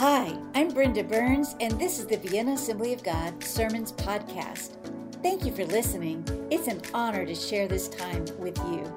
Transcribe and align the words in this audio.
Hi, 0.00 0.34
I'm 0.54 0.68
Brenda 0.68 1.04
Burns, 1.04 1.56
and 1.60 1.78
this 1.78 1.98
is 1.98 2.06
the 2.06 2.16
Vienna 2.16 2.52
Assembly 2.52 2.94
of 2.94 3.02
God 3.02 3.44
Sermons 3.44 3.92
Podcast. 3.92 4.70
Thank 5.22 5.44
you 5.44 5.52
for 5.52 5.66
listening. 5.66 6.24
It's 6.50 6.68
an 6.68 6.80
honor 6.94 7.26
to 7.26 7.34
share 7.34 7.68
this 7.68 7.86
time 7.86 8.24
with 8.38 8.56
you. 8.60 8.90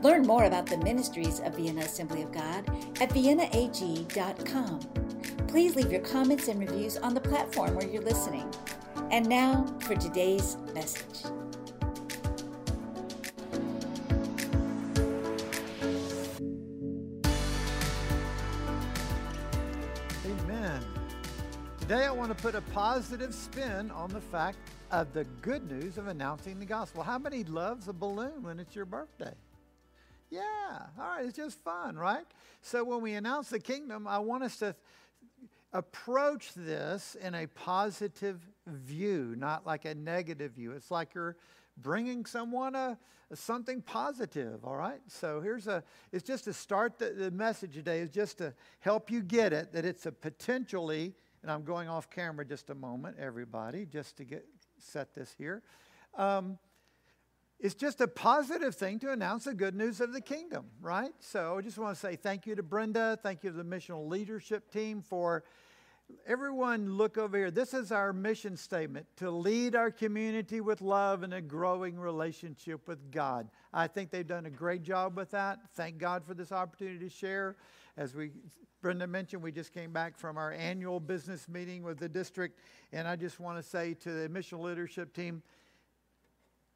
Learn 0.00 0.22
more 0.22 0.44
about 0.44 0.64
the 0.64 0.78
ministries 0.78 1.40
of 1.40 1.56
Vienna 1.56 1.82
Assembly 1.82 2.22
of 2.22 2.32
God 2.32 2.66
at 3.02 3.10
viennaag.com. 3.10 4.80
Please 5.46 5.76
leave 5.76 5.92
your 5.92 6.00
comments 6.00 6.48
and 6.48 6.58
reviews 6.58 6.96
on 6.96 7.12
the 7.12 7.20
platform 7.20 7.74
where 7.74 7.86
you're 7.86 8.00
listening. 8.00 8.50
And 9.10 9.28
now 9.28 9.66
for 9.80 9.94
today's 9.94 10.56
message. 10.72 11.30
To 22.30 22.42
put 22.42 22.54
a 22.54 22.60
positive 22.72 23.34
spin 23.34 23.90
on 23.90 24.08
the 24.10 24.20
fact 24.20 24.56
of 24.92 25.12
the 25.12 25.24
good 25.42 25.68
news 25.68 25.98
of 25.98 26.06
announcing 26.06 26.60
the 26.60 26.64
gospel. 26.64 27.02
How 27.02 27.18
many 27.18 27.42
loves 27.42 27.88
a 27.88 27.92
balloon 27.92 28.44
when 28.44 28.60
it's 28.60 28.76
your 28.76 28.84
birthday? 28.84 29.32
Yeah, 30.30 30.40
all 30.96 31.16
right, 31.16 31.24
it's 31.24 31.36
just 31.36 31.58
fun, 31.58 31.96
right? 31.96 32.24
So 32.62 32.84
when 32.84 33.00
we 33.00 33.14
announce 33.14 33.48
the 33.48 33.58
kingdom, 33.58 34.06
I 34.06 34.20
want 34.20 34.44
us 34.44 34.58
to 34.58 34.76
approach 35.72 36.54
this 36.54 37.16
in 37.20 37.34
a 37.34 37.48
positive 37.48 38.38
view, 38.64 39.34
not 39.36 39.66
like 39.66 39.84
a 39.84 39.96
negative 39.96 40.52
view. 40.52 40.70
It's 40.70 40.92
like 40.92 41.14
you're 41.14 41.36
bringing 41.78 42.24
someone 42.26 42.76
a, 42.76 42.96
a 43.32 43.36
something 43.36 43.82
positive, 43.82 44.64
all 44.64 44.76
right? 44.76 45.00
So 45.08 45.40
here's 45.40 45.66
a, 45.66 45.82
it's 46.12 46.24
just 46.24 46.44
to 46.44 46.52
start 46.52 46.96
the, 46.96 47.10
the 47.10 47.32
message 47.32 47.74
today, 47.74 47.98
is 47.98 48.10
just 48.10 48.38
to 48.38 48.54
help 48.78 49.10
you 49.10 49.20
get 49.20 49.52
it, 49.52 49.72
that 49.72 49.84
it's 49.84 50.06
a 50.06 50.12
potentially, 50.12 51.12
and 51.42 51.50
I'm 51.50 51.64
going 51.64 51.88
off 51.88 52.10
camera 52.10 52.44
just 52.44 52.70
a 52.70 52.74
moment, 52.74 53.16
everybody, 53.18 53.86
just 53.86 54.16
to 54.18 54.24
get 54.24 54.44
set 54.78 55.14
this 55.14 55.34
here. 55.38 55.62
Um, 56.16 56.58
it's 57.58 57.74
just 57.74 58.00
a 58.00 58.08
positive 58.08 58.74
thing 58.74 58.98
to 59.00 59.12
announce 59.12 59.44
the 59.44 59.54
good 59.54 59.74
news 59.74 60.00
of 60.00 60.12
the 60.12 60.20
kingdom, 60.20 60.66
right? 60.80 61.12
So 61.20 61.58
I 61.58 61.60
just 61.60 61.76
want 61.76 61.94
to 61.94 62.00
say 62.00 62.16
thank 62.16 62.46
you 62.46 62.54
to 62.54 62.62
Brenda, 62.62 63.18
thank 63.22 63.44
you 63.44 63.50
to 63.50 63.56
the 63.56 63.64
missional 63.64 64.08
leadership 64.08 64.72
team 64.72 65.02
for 65.02 65.44
everyone 66.26 66.96
look 66.96 67.18
over 67.18 67.36
here. 67.36 67.50
This 67.50 67.74
is 67.74 67.92
our 67.92 68.12
mission 68.12 68.56
statement 68.56 69.06
to 69.16 69.30
lead 69.30 69.74
our 69.76 69.90
community 69.90 70.60
with 70.60 70.80
love 70.80 71.22
and 71.22 71.34
a 71.34 71.40
growing 71.40 71.98
relationship 71.98 72.88
with 72.88 73.10
God. 73.10 73.50
I 73.72 73.86
think 73.86 74.10
they've 74.10 74.26
done 74.26 74.46
a 74.46 74.50
great 74.50 74.82
job 74.82 75.16
with 75.16 75.30
that. 75.32 75.58
Thank 75.74 75.98
God 75.98 76.24
for 76.24 76.34
this 76.34 76.52
opportunity 76.52 76.98
to 76.98 77.10
share. 77.10 77.56
As 77.96 78.14
we 78.14 78.30
Brenda 78.82 79.06
mentioned, 79.06 79.42
we 79.42 79.52
just 79.52 79.74
came 79.74 79.92
back 79.92 80.16
from 80.16 80.38
our 80.38 80.52
annual 80.52 81.00
business 81.00 81.48
meeting 81.48 81.82
with 81.82 81.98
the 81.98 82.08
district, 82.08 82.58
and 82.92 83.06
I 83.06 83.16
just 83.16 83.38
want 83.38 83.58
to 83.58 83.62
say 83.62 83.94
to 83.94 84.10
the 84.10 84.28
missional 84.28 84.62
leadership 84.62 85.12
team, 85.12 85.42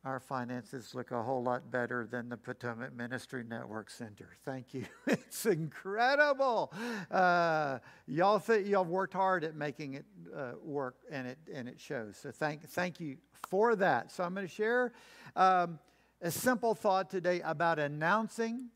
our 0.04 0.20
finances 0.20 0.94
look 0.94 1.12
a 1.12 1.22
whole 1.22 1.42
lot 1.42 1.70
better 1.70 2.06
than 2.06 2.28
the 2.28 2.36
Potomac 2.36 2.94
Ministry 2.94 3.42
Network 3.42 3.88
Center. 3.88 4.28
Thank 4.44 4.74
you. 4.74 4.84
It's 5.06 5.46
incredible. 5.46 6.72
Uh, 7.10 7.78
y'all, 8.06 8.38
th- 8.38 8.66
y'all 8.66 8.84
worked 8.84 9.14
hard 9.14 9.42
at 9.42 9.56
making 9.56 9.94
it 9.94 10.04
uh, 10.36 10.52
work, 10.62 10.96
and 11.10 11.26
it 11.26 11.38
and 11.52 11.68
it 11.68 11.80
shows. 11.80 12.16
So 12.16 12.30
thank 12.30 12.62
thank 12.68 13.00
you 13.00 13.16
for 13.48 13.74
that. 13.76 14.12
So 14.12 14.22
I'm 14.22 14.32
going 14.34 14.46
to 14.46 14.52
share 14.52 14.92
um, 15.34 15.78
a 16.22 16.30
simple 16.30 16.74
thought 16.74 17.10
today 17.10 17.40
about 17.40 17.78
announcing 17.78 18.68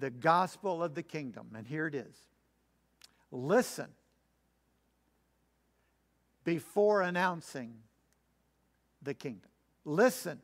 the 0.00 0.10
gospel 0.10 0.82
of 0.82 0.94
the 0.94 1.02
kingdom, 1.02 1.48
and 1.56 1.66
here 1.66 1.86
it 1.86 1.94
is. 1.94 2.16
Listen 3.30 3.88
before 6.44 7.02
announcing 7.02 7.74
the 9.02 9.14
kingdom. 9.14 9.50
Listen 9.84 10.40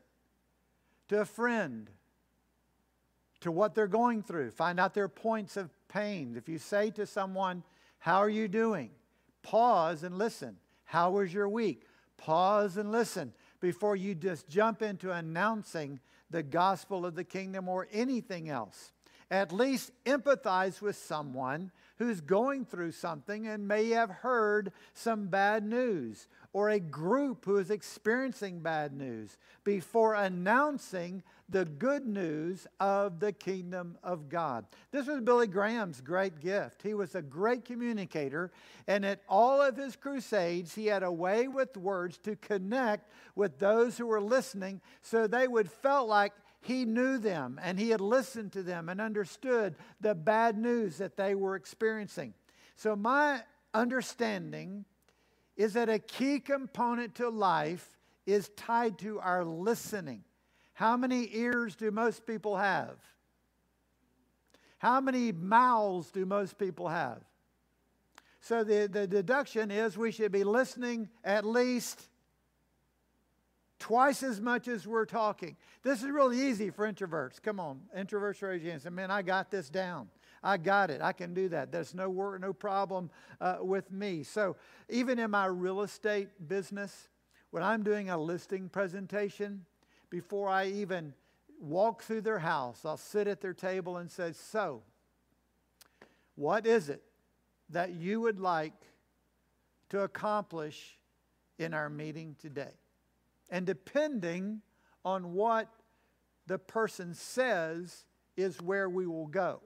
to 1.09 1.21
a 1.21 1.25
friend, 1.25 1.89
to 3.39 3.51
what 3.51 3.75
they're 3.75 3.87
going 3.87 4.23
through. 4.23 4.51
Find 4.51 4.79
out 4.79 4.93
their 4.93 5.07
points 5.07 5.57
of 5.57 5.69
pain. 5.87 6.35
If 6.37 6.49
you 6.49 6.57
say 6.57 6.91
to 6.91 7.05
someone, 7.05 7.63
How 7.99 8.17
are 8.17 8.29
you 8.29 8.47
doing? 8.47 8.91
Pause 9.41 10.03
and 10.03 10.17
listen. 10.17 10.57
How 10.85 11.11
was 11.11 11.33
your 11.33 11.49
week? 11.49 11.83
Pause 12.17 12.77
and 12.77 12.91
listen 12.91 13.33
before 13.59 13.95
you 13.95 14.15
just 14.15 14.47
jump 14.49 14.81
into 14.81 15.11
announcing 15.11 15.99
the 16.29 16.43
gospel 16.43 17.05
of 17.05 17.15
the 17.15 17.23
kingdom 17.23 17.69
or 17.69 17.87
anything 17.91 18.49
else. 18.49 18.91
At 19.29 19.51
least 19.51 19.91
empathize 20.05 20.81
with 20.81 20.95
someone 20.95 21.71
who's 21.97 22.21
going 22.21 22.63
through 22.65 22.91
something 22.91 23.47
and 23.47 23.67
may 23.67 23.89
have 23.89 24.09
heard 24.09 24.71
some 24.93 25.27
bad 25.27 25.65
news 25.65 26.27
or 26.53 26.69
a 26.69 26.79
group 26.79 27.43
who 27.43 27.57
is 27.57 27.69
experiencing 27.69 28.59
bad 28.59 28.93
news 28.93 29.37
before 29.63 30.13
announcing 30.15 31.23
the 31.49 31.65
good 31.65 32.05
news 32.05 32.67
of 32.79 33.19
the 33.19 33.31
kingdom 33.31 33.97
of 34.03 34.29
God. 34.29 34.65
This 34.91 35.07
was 35.07 35.21
Billy 35.21 35.47
Graham's 35.47 36.01
great 36.01 36.39
gift. 36.39 36.81
He 36.81 36.93
was 36.93 37.15
a 37.15 37.21
great 37.21 37.65
communicator, 37.65 38.51
and 38.87 39.05
at 39.05 39.21
all 39.29 39.61
of 39.61 39.77
his 39.77 39.95
crusades, 39.95 40.75
he 40.75 40.87
had 40.87 41.03
a 41.03 41.11
way 41.11 41.47
with 41.47 41.77
words 41.77 42.17
to 42.19 42.35
connect 42.35 43.09
with 43.35 43.59
those 43.59 43.97
who 43.97 44.07
were 44.07 44.21
listening 44.21 44.81
so 45.01 45.25
they 45.25 45.47
would 45.47 45.71
feel 45.71 46.05
like 46.05 46.33
he 46.67 46.85
knew 46.85 47.17
them 47.17 47.59
and 47.63 47.79
he 47.79 47.89
had 47.89 48.01
listened 48.01 48.51
to 48.53 48.63
them 48.63 48.89
and 48.89 48.99
understood 48.99 49.75
the 50.01 50.13
bad 50.13 50.57
news 50.57 50.97
that 50.97 51.17
they 51.17 51.33
were 51.33 51.55
experiencing. 51.55 52.33
So, 52.75 52.95
my 52.95 53.41
understanding 53.73 54.85
is 55.55 55.73
that 55.73 55.89
a 55.89 55.99
key 55.99 56.39
component 56.39 57.15
to 57.15 57.29
life 57.29 57.97
is 58.25 58.49
tied 58.55 58.99
to 58.99 59.19
our 59.19 59.43
listening. 59.43 60.23
How 60.73 60.97
many 60.97 61.29
ears 61.33 61.75
do 61.75 61.89
most 61.89 62.25
people 62.25 62.57
have? 62.57 62.97
How 64.77 65.01
many 65.01 65.31
mouths 65.31 66.11
do 66.11 66.25
most 66.25 66.59
people 66.59 66.87
have? 66.87 67.21
So 68.41 68.63
the, 68.63 68.87
the 68.87 69.07
deduction 69.07 69.71
is 69.71 69.97
we 69.97 70.11
should 70.11 70.31
be 70.31 70.43
listening 70.43 71.09
at 71.23 71.45
least 71.45 72.09
twice 73.79 74.23
as 74.23 74.41
much 74.41 74.67
as 74.67 74.87
we're 74.87 75.05
talking. 75.05 75.55
This 75.83 76.03
is 76.03 76.09
really 76.09 76.39
easy 76.49 76.69
for 76.69 76.91
introverts. 76.91 77.41
Come 77.41 77.59
on, 77.59 77.81
introverts 77.95 78.41
raise 78.41 78.61
your 78.61 78.71
hand. 78.71 78.81
Say, 78.81 78.89
man, 78.89 79.11
I 79.11 79.21
got 79.21 79.51
this 79.51 79.69
down. 79.69 80.09
I 80.43 80.57
got 80.57 80.89
it. 80.89 81.01
I 81.01 81.13
can 81.13 81.33
do 81.33 81.49
that. 81.49 81.71
There's 81.71 81.93
no 81.93 82.09
work, 82.09 82.39
no 82.39 82.53
problem 82.53 83.09
uh, 83.41 83.57
with 83.61 83.91
me. 83.91 84.23
So 84.23 84.55
even 84.89 85.19
in 85.19 85.31
my 85.31 85.45
real 85.45 85.81
estate 85.81 86.29
business, 86.47 87.09
when 87.51 87.63
I'm 87.63 87.83
doing 87.83 88.09
a 88.09 88.17
listing 88.17 88.69
presentation, 88.69 89.65
before 90.09 90.49
I 90.49 90.67
even 90.67 91.13
walk 91.59 92.03
through 92.03 92.21
their 92.21 92.39
house, 92.39 92.85
I'll 92.85 92.97
sit 92.97 93.27
at 93.27 93.41
their 93.41 93.53
table 93.53 93.97
and 93.97 94.09
say, 94.11 94.31
"So, 94.31 94.83
what 96.35 96.65
is 96.65 96.89
it 96.89 97.03
that 97.69 97.93
you 97.93 98.21
would 98.21 98.39
like 98.39 98.73
to 99.89 100.01
accomplish 100.01 100.99
in 101.57 101.73
our 101.73 101.89
meeting 101.89 102.35
today?" 102.39 102.73
And 103.49 103.65
depending 103.65 104.61
on 105.05 105.33
what 105.33 105.69
the 106.47 106.57
person 106.57 107.13
says 107.13 108.05
is 108.35 108.61
where 108.61 108.89
we 108.89 109.07
will 109.07 109.27
go. 109.27 109.61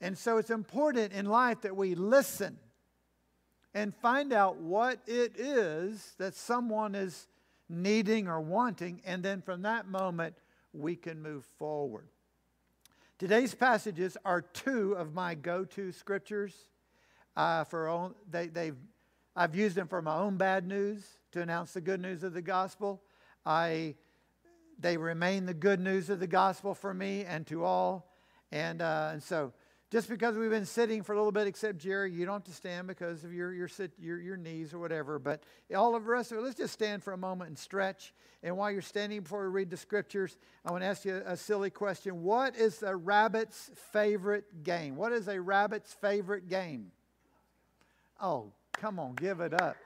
And 0.00 0.16
so 0.16 0.38
it's 0.38 0.50
important 0.50 1.12
in 1.12 1.26
life 1.26 1.62
that 1.62 1.76
we 1.76 1.94
listen 1.94 2.58
and 3.74 3.94
find 3.94 4.32
out 4.32 4.56
what 4.56 4.98
it 5.06 5.38
is 5.38 6.14
that 6.18 6.34
someone 6.34 6.94
is 6.94 7.26
needing 7.68 8.28
or 8.28 8.40
wanting, 8.40 9.02
and 9.04 9.22
then 9.22 9.42
from 9.42 9.62
that 9.62 9.88
moment, 9.88 10.34
we 10.72 10.96
can 10.96 11.22
move 11.22 11.44
forward. 11.58 12.08
Today's 13.18 13.54
passages 13.54 14.16
are 14.24 14.42
two 14.42 14.92
of 14.92 15.14
my 15.14 15.34
go 15.34 15.64
to 15.64 15.90
scriptures. 15.92 16.66
Uh, 17.34 17.64
for 17.64 17.88
own, 17.88 18.14
they, 18.30 18.48
they've, 18.48 18.76
I've 19.38 19.54
used 19.54 19.76
them 19.76 19.86
for 19.86 20.00
my 20.00 20.16
own 20.16 20.38
bad 20.38 20.66
news 20.66 21.04
to 21.32 21.42
announce 21.42 21.74
the 21.74 21.82
good 21.82 22.00
news 22.00 22.22
of 22.22 22.32
the 22.32 22.40
gospel. 22.40 23.02
I, 23.44 23.96
they 24.80 24.96
remain 24.96 25.44
the 25.44 25.52
good 25.52 25.78
news 25.78 26.08
of 26.08 26.20
the 26.20 26.26
gospel 26.26 26.74
for 26.74 26.94
me 26.94 27.22
and 27.26 27.46
to 27.48 27.62
all. 27.62 28.10
And, 28.50 28.80
uh, 28.80 29.10
and 29.12 29.22
so 29.22 29.52
just 29.90 30.08
because 30.08 30.38
we've 30.38 30.48
been 30.48 30.64
sitting 30.64 31.02
for 31.02 31.12
a 31.12 31.16
little 31.16 31.32
bit, 31.32 31.46
except 31.46 31.76
Jerry, 31.76 32.10
you 32.10 32.24
don't 32.24 32.36
have 32.36 32.44
to 32.44 32.52
stand 32.52 32.88
because 32.88 33.24
of 33.24 33.34
your, 33.34 33.52
your, 33.52 33.68
sit, 33.68 33.92
your, 34.00 34.18
your 34.18 34.38
knees 34.38 34.72
or 34.72 34.78
whatever. 34.78 35.18
But 35.18 35.42
all 35.76 35.94
of 35.94 36.04
the 36.04 36.10
rest 36.10 36.32
of 36.32 36.38
it, 36.38 36.40
let's 36.40 36.56
just 36.56 36.72
stand 36.72 37.04
for 37.04 37.12
a 37.12 37.18
moment 37.18 37.48
and 37.48 37.58
stretch. 37.58 38.14
And 38.42 38.56
while 38.56 38.70
you're 38.70 38.80
standing 38.80 39.20
before 39.20 39.42
we 39.42 39.52
read 39.52 39.68
the 39.68 39.76
scriptures, 39.76 40.38
I 40.64 40.72
want 40.72 40.82
to 40.82 40.86
ask 40.86 41.04
you 41.04 41.22
a 41.26 41.36
silly 41.36 41.68
question. 41.68 42.22
What 42.22 42.56
is 42.56 42.82
a 42.82 42.96
rabbit's 42.96 43.70
favorite 43.92 44.64
game? 44.64 44.96
What 44.96 45.12
is 45.12 45.28
a 45.28 45.38
rabbit's 45.38 45.92
favorite 45.92 46.48
game? 46.48 46.90
Oh, 48.18 48.52
come 48.76 48.98
on, 48.98 49.14
give 49.14 49.40
it 49.40 49.60
up. 49.60 49.76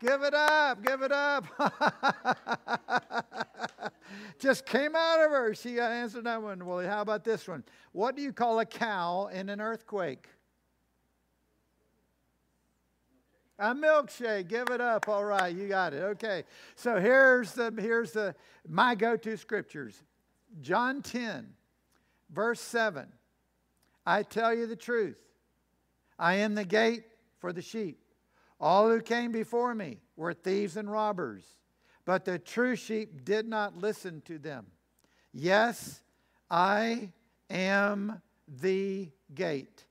Give 0.00 0.22
it 0.22 0.34
up, 0.34 0.84
give 0.84 1.02
it 1.02 1.12
up. 1.12 1.46
Just 4.38 4.66
came 4.66 4.94
out 4.94 5.24
of 5.24 5.30
her. 5.30 5.54
She 5.54 5.80
answered 5.80 6.24
that 6.24 6.42
one. 6.42 6.64
Well, 6.66 6.86
how 6.86 7.00
about 7.00 7.24
this 7.24 7.48
one? 7.48 7.64
What 7.92 8.14
do 8.14 8.22
you 8.22 8.32
call 8.32 8.60
a 8.60 8.66
cow 8.66 9.28
in 9.32 9.48
an 9.48 9.60
earthquake? 9.60 10.28
A 13.58 13.74
milkshake. 13.74 14.48
Give 14.48 14.68
it 14.68 14.82
up. 14.82 15.08
All 15.08 15.24
right, 15.24 15.54
you 15.54 15.66
got 15.66 15.94
it. 15.94 16.02
Okay. 16.02 16.44
So 16.74 17.00
here's 17.00 17.52
the 17.52 17.72
here's 17.78 18.12
the 18.12 18.34
my 18.68 18.94
go-to 18.94 19.38
scriptures. 19.38 20.02
John 20.60 21.00
10, 21.00 21.48
verse 22.30 22.60
7. 22.60 23.06
I 24.04 24.22
tell 24.22 24.54
you 24.54 24.66
the 24.66 24.76
truth. 24.76 25.16
I 26.18 26.36
am 26.36 26.54
the 26.54 26.64
gate 26.64 27.04
for 27.40 27.52
the 27.52 27.62
sheep. 27.62 27.98
All 28.58 28.88
who 28.88 29.00
came 29.00 29.32
before 29.32 29.74
me 29.74 30.00
were 30.16 30.32
thieves 30.32 30.76
and 30.76 30.90
robbers, 30.90 31.44
but 32.04 32.24
the 32.24 32.38
true 32.38 32.76
sheep 32.76 33.24
did 33.24 33.46
not 33.46 33.76
listen 33.76 34.22
to 34.22 34.38
them. 34.38 34.66
Yes, 35.32 36.00
I 36.50 37.12
am 37.50 38.22
the 38.48 39.10
gate. 39.34 39.84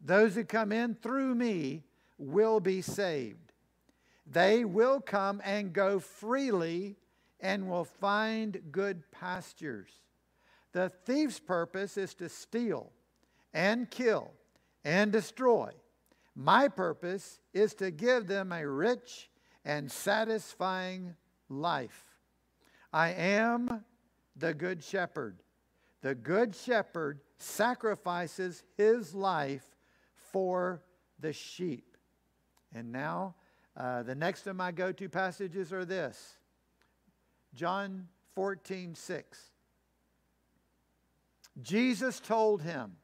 Those 0.00 0.34
who 0.34 0.44
come 0.44 0.72
in 0.72 0.94
through 0.94 1.34
me 1.34 1.82
will 2.18 2.60
be 2.60 2.80
saved. 2.82 3.52
They 4.26 4.64
will 4.64 5.00
come 5.00 5.42
and 5.44 5.72
go 5.72 5.98
freely 5.98 6.96
and 7.40 7.68
will 7.68 7.84
find 7.84 8.60
good 8.70 9.02
pastures. 9.10 9.90
The 10.72 10.90
thief's 11.04 11.40
purpose 11.40 11.96
is 11.96 12.14
to 12.14 12.28
steal 12.28 12.92
and 13.52 13.90
kill 13.90 14.30
and 14.84 15.10
destroy. 15.10 15.70
My 16.40 16.68
purpose 16.68 17.38
is 17.52 17.74
to 17.74 17.90
give 17.90 18.26
them 18.26 18.50
a 18.50 18.66
rich 18.66 19.28
and 19.62 19.92
satisfying 19.92 21.14
life. 21.50 22.02
I 22.94 23.10
am 23.10 23.84
the 24.34 24.54
good 24.54 24.82
shepherd. 24.82 25.42
The 26.00 26.14
good 26.14 26.56
shepherd 26.56 27.20
sacrifices 27.36 28.62
his 28.78 29.14
life 29.14 29.76
for 30.14 30.82
the 31.18 31.34
sheep. 31.34 31.98
And 32.74 32.90
now, 32.90 33.34
uh, 33.76 34.02
the 34.04 34.14
next 34.14 34.46
of 34.46 34.56
my 34.56 34.72
go 34.72 34.92
to 34.92 35.08
passages 35.10 35.74
are 35.74 35.84
this 35.84 36.38
John 37.52 38.08
14, 38.34 38.94
6. 38.94 39.50
Jesus 41.60 42.18
told 42.18 42.62
him, 42.62 42.96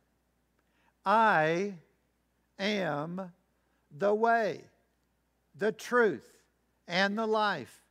I 1.04 1.74
am 2.58 3.32
the 3.96 4.14
way, 4.14 4.62
the 5.54 5.72
truth, 5.72 6.30
and 6.88 7.18
the 7.18 7.26
life. 7.26 7.82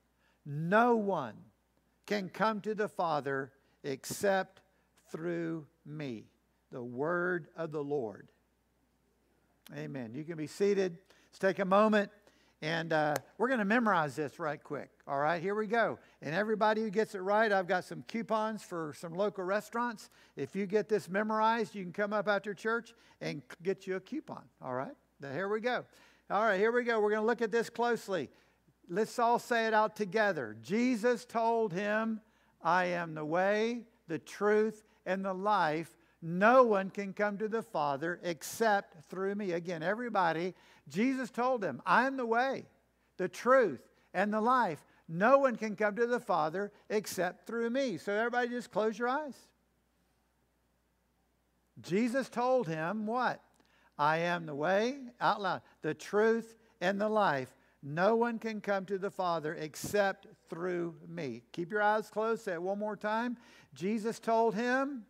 No 0.46 0.96
one 0.96 1.36
can 2.06 2.30
come 2.30 2.62
to 2.62 2.76
the 2.76 2.88
Father 2.88 3.52
except 3.84 4.62
through 5.12 5.66
me. 5.86 6.26
The 6.72 6.84
word 6.84 7.48
of 7.56 7.72
the 7.72 7.84
Lord. 7.84 8.28
Amen. 9.76 10.14
You 10.14 10.24
can 10.24 10.38
be 10.38 10.48
seated. 10.48 10.98
Let's 11.30 11.40
take 11.40 11.60
a 11.60 11.66
moment 11.66 12.12
and 12.66 12.94
uh, 12.94 13.14
we're 13.38 13.48
going 13.48 13.60
to 13.60 13.66
memorize 13.66 14.16
this 14.16 14.40
right 14.40 14.62
quick. 14.62 14.90
All 15.08 15.20
right, 15.20 15.40
here 15.40 15.54
we 15.54 15.68
go. 15.68 16.00
And 16.24 16.34
everybody 16.34 16.82
who 16.82 16.90
gets 16.90 17.14
it 17.14 17.20
right, 17.20 17.52
I've 17.52 17.68
got 17.68 17.84
some 17.84 18.04
coupons 18.08 18.64
for 18.64 18.92
some 18.98 19.14
local 19.14 19.44
restaurants. 19.44 20.10
If 20.36 20.56
you 20.56 20.66
get 20.66 20.90
this 20.90 21.08
memorized, 21.08 21.76
you 21.76 21.84
can 21.84 21.94
come 21.94 22.12
up 22.12 22.28
after 22.28 22.56
church 22.56 22.96
and 23.22 23.44
get 23.62 23.86
you 23.86 23.98
a 23.98 24.00
coupon. 24.00 24.42
All 24.64 24.74
right, 24.74 24.96
now, 25.22 25.32
here 25.32 25.48
we 25.48 25.60
go. 25.60 25.86
All 26.32 26.44
right, 26.44 26.60
here 26.60 26.72
we 26.72 26.84
go. 26.84 27.00
We're 27.00 27.12
going 27.12 27.22
to 27.22 27.28
look 27.28 27.44
at 27.44 27.52
this 27.52 27.70
closely. 27.70 28.32
Let's 28.90 29.20
all 29.20 29.38
say 29.38 29.68
it 29.68 29.76
out 29.76 29.96
together. 29.96 30.58
Jesus 30.64 31.24
told 31.24 31.72
him, 31.72 32.20
I 32.64 32.86
am 32.86 33.14
the 33.14 33.26
way, 33.26 33.84
the 34.08 34.18
truth, 34.18 34.84
and 35.06 35.24
the 35.24 35.34
life. 35.34 35.96
No 36.28 36.64
one 36.64 36.90
can 36.90 37.14
come 37.14 37.38
to 37.38 37.48
the 37.48 37.62
Father 37.62 38.20
except 38.24 39.08
through 39.12 39.36
me. 39.36 39.52
Again, 39.52 39.84
everybody, 39.84 40.56
Jesus 40.90 41.30
told 41.30 41.62
them, 41.62 41.84
I 41.86 42.08
am 42.08 42.18
the 42.18 42.26
way, 42.26 42.66
the 43.18 43.30
truth, 43.30 43.88
and 44.12 44.34
the 44.34 44.42
life. 44.42 44.84
No 45.08 45.38
one 45.38 45.56
can 45.56 45.76
come 45.76 45.96
to 45.98 46.08
the 46.08 46.20
Father 46.20 46.72
except 46.90 47.46
through 47.46 47.70
me. 47.70 48.00
So, 48.00 48.12
everybody, 48.12 48.50
just 48.50 48.72
close 48.72 48.98
your 48.98 49.08
eyes. 49.08 49.36
Jesus 51.80 52.28
told 52.28 52.68
him 52.68 53.06
what? 53.06 53.40
I 53.96 54.18
am 54.18 54.48
the 54.48 54.56
way, 54.56 54.98
out 55.22 55.44
loud, 55.44 55.62
the 55.84 55.94
truth, 55.94 56.58
and 56.82 57.00
the 57.00 57.08
life. 57.08 57.56
No 57.84 58.16
one 58.16 58.40
can 58.40 58.62
come 58.62 58.88
to 58.88 58.98
the 58.98 59.12
Father 59.12 59.54
except 59.54 60.26
through 60.50 60.96
me. 61.08 61.44
Keep 61.52 61.72
your 61.72 61.84
eyes 61.84 62.10
closed. 62.10 62.46
Say 62.46 62.54
it 62.54 62.62
one 62.64 62.80
more 62.80 62.96
time. 62.96 63.38
Jesus 63.76 64.18
told 64.18 64.56
him, 64.56 65.04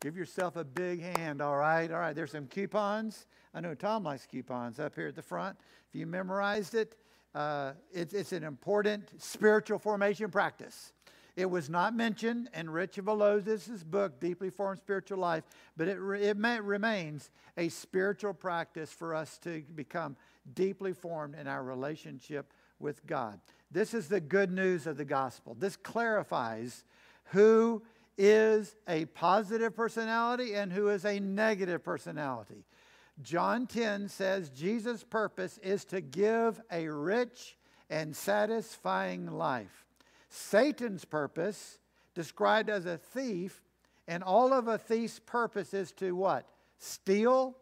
Give 0.00 0.16
yourself 0.16 0.56
a 0.56 0.64
big 0.64 1.00
hand, 1.00 1.42
all 1.42 1.56
right? 1.56 1.90
All 1.90 1.98
right, 1.98 2.14
there's 2.14 2.30
some 2.30 2.46
coupons. 2.46 3.26
I 3.52 3.60
know 3.60 3.74
Tom 3.74 4.04
likes 4.04 4.26
coupons 4.26 4.78
up 4.78 4.94
here 4.94 5.08
at 5.08 5.16
the 5.16 5.22
front. 5.22 5.58
If 5.88 5.98
you 5.98 6.06
memorized 6.06 6.76
it, 6.76 6.96
uh, 7.34 7.72
it 7.92 8.12
it's 8.12 8.32
an 8.32 8.44
important 8.44 9.10
spiritual 9.20 9.78
formation 9.78 10.30
practice. 10.30 10.92
It 11.34 11.50
was 11.50 11.68
not 11.68 11.94
mentioned 11.94 12.48
in 12.54 12.70
Rich 12.70 12.96
Villodas' 12.96 13.84
book, 13.84 14.20
Deeply 14.20 14.50
Formed 14.50 14.78
Spiritual 14.78 15.18
Life, 15.18 15.44
but 15.76 15.88
it, 15.88 15.98
re- 15.98 16.22
it 16.22 16.36
may, 16.36 16.60
remains 16.60 17.30
a 17.56 17.68
spiritual 17.68 18.34
practice 18.34 18.92
for 18.92 19.14
us 19.14 19.38
to 19.38 19.62
become 19.74 20.16
deeply 20.54 20.92
formed 20.92 21.34
in 21.34 21.46
our 21.46 21.62
relationship 21.62 22.52
with 22.78 23.04
God. 23.06 23.40
This 23.70 23.94
is 23.94 24.08
the 24.08 24.20
good 24.20 24.50
news 24.50 24.86
of 24.86 24.96
the 24.96 25.04
gospel. 25.04 25.56
This 25.58 25.76
clarifies 25.76 26.84
who 27.26 27.82
is 28.18 28.74
a 28.88 29.04
positive 29.06 29.74
personality 29.74 30.54
and 30.54 30.72
who 30.72 30.88
is 30.88 31.04
a 31.04 31.20
negative 31.20 31.84
personality. 31.84 32.64
John 33.22 33.66
10 33.66 34.08
says 34.08 34.50
Jesus' 34.50 35.04
purpose 35.04 35.58
is 35.58 35.84
to 35.86 36.00
give 36.00 36.60
a 36.70 36.88
rich 36.88 37.56
and 37.88 38.14
satisfying 38.14 39.26
life. 39.26 39.86
Satan's 40.28 41.04
purpose, 41.04 41.78
described 42.14 42.68
as 42.68 42.84
a 42.84 42.98
thief, 42.98 43.62
and 44.06 44.22
all 44.22 44.52
of 44.52 44.68
a 44.68 44.78
thief's 44.78 45.20
purpose 45.20 45.72
is 45.72 45.92
to 45.92 46.14
what? 46.14 46.46
Steal, 46.78 47.56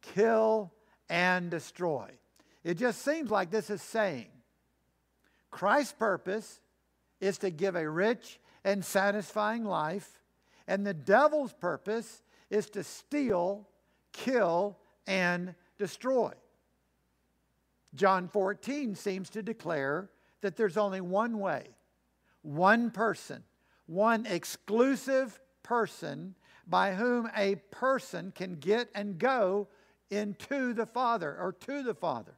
kill, 0.00 0.72
and 1.08 1.50
destroy. 1.50 2.10
It 2.64 2.74
just 2.74 3.02
seems 3.02 3.30
like 3.30 3.50
this 3.50 3.70
is 3.70 3.82
saying 3.82 4.28
Christ's 5.50 5.92
purpose 5.92 6.60
is 7.20 7.38
to 7.38 7.50
give 7.50 7.76
a 7.76 7.88
rich 7.88 8.38
and 8.64 8.84
satisfying 8.84 9.64
life. 9.64 10.20
And 10.66 10.86
the 10.86 10.94
devil's 10.94 11.52
purpose 11.52 12.22
is 12.50 12.70
to 12.70 12.84
steal, 12.84 13.68
kill, 14.12 14.78
and 15.06 15.54
destroy. 15.78 16.32
John 17.94 18.28
14 18.28 18.94
seems 18.94 19.30
to 19.30 19.42
declare 19.42 20.10
that 20.40 20.56
there's 20.56 20.76
only 20.76 21.00
one 21.00 21.38
way, 21.38 21.68
one 22.42 22.90
person, 22.90 23.42
one 23.86 24.26
exclusive 24.26 25.40
person 25.62 26.34
by 26.66 26.94
whom 26.94 27.30
a 27.36 27.56
person 27.70 28.32
can 28.34 28.54
get 28.54 28.88
and 28.94 29.18
go 29.18 29.68
into 30.10 30.72
the 30.72 30.86
Father 30.86 31.36
or 31.38 31.52
to 31.52 31.82
the 31.82 31.94
Father. 31.94 32.34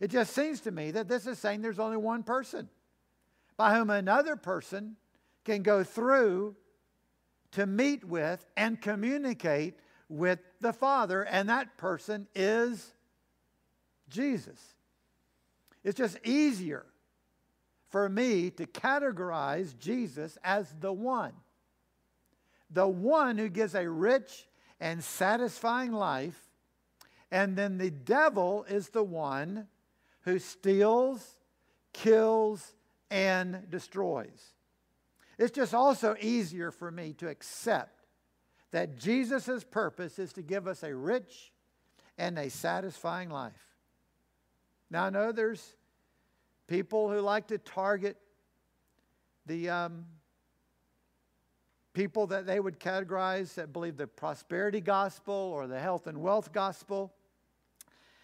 It 0.00 0.10
just 0.10 0.34
seems 0.34 0.60
to 0.60 0.70
me 0.70 0.90
that 0.90 1.08
this 1.08 1.26
is 1.26 1.38
saying 1.38 1.62
there's 1.62 1.78
only 1.78 1.96
one 1.96 2.22
person 2.22 2.68
by 3.56 3.74
whom 3.74 3.90
another 3.90 4.36
person 4.36 4.96
can 5.44 5.62
go 5.62 5.84
through 5.84 6.56
to 7.52 7.66
meet 7.66 8.04
with 8.04 8.44
and 8.56 8.80
communicate 8.80 9.78
with 10.08 10.40
the 10.60 10.72
Father, 10.72 11.22
and 11.22 11.48
that 11.48 11.76
person 11.76 12.26
is 12.34 12.92
Jesus. 14.08 14.60
It's 15.82 15.96
just 15.96 16.18
easier 16.24 16.86
for 17.90 18.08
me 18.08 18.50
to 18.50 18.66
categorize 18.66 19.78
Jesus 19.78 20.36
as 20.42 20.74
the 20.80 20.92
one. 20.92 21.32
The 22.70 22.88
one 22.88 23.38
who 23.38 23.48
gives 23.48 23.74
a 23.74 23.88
rich 23.88 24.48
and 24.80 25.02
satisfying 25.02 25.92
life, 25.92 26.40
and 27.30 27.56
then 27.56 27.78
the 27.78 27.90
devil 27.90 28.64
is 28.68 28.88
the 28.88 29.04
one 29.04 29.68
who 30.22 30.38
steals, 30.38 31.38
kills, 31.92 32.74
and 33.10 33.70
destroys. 33.70 34.53
It's 35.38 35.50
just 35.50 35.74
also 35.74 36.16
easier 36.20 36.70
for 36.70 36.90
me 36.90 37.12
to 37.14 37.28
accept 37.28 38.04
that 38.70 38.98
Jesus' 38.98 39.64
purpose 39.64 40.18
is 40.18 40.32
to 40.32 40.42
give 40.42 40.66
us 40.66 40.82
a 40.82 40.94
rich 40.94 41.52
and 42.18 42.38
a 42.38 42.50
satisfying 42.50 43.30
life. 43.30 43.52
Now, 44.90 45.04
I 45.04 45.10
know 45.10 45.32
there's 45.32 45.76
people 46.66 47.10
who 47.10 47.20
like 47.20 47.48
to 47.48 47.58
target 47.58 48.16
the 49.46 49.70
um, 49.70 50.06
people 51.92 52.26
that 52.26 52.46
they 52.46 52.58
would 52.60 52.80
categorize 52.80 53.54
that 53.54 53.72
believe 53.72 53.96
the 53.96 54.06
prosperity 54.06 54.80
gospel 54.80 55.34
or 55.34 55.66
the 55.66 55.78
health 55.78 56.06
and 56.06 56.18
wealth 56.18 56.52
gospel 56.52 57.12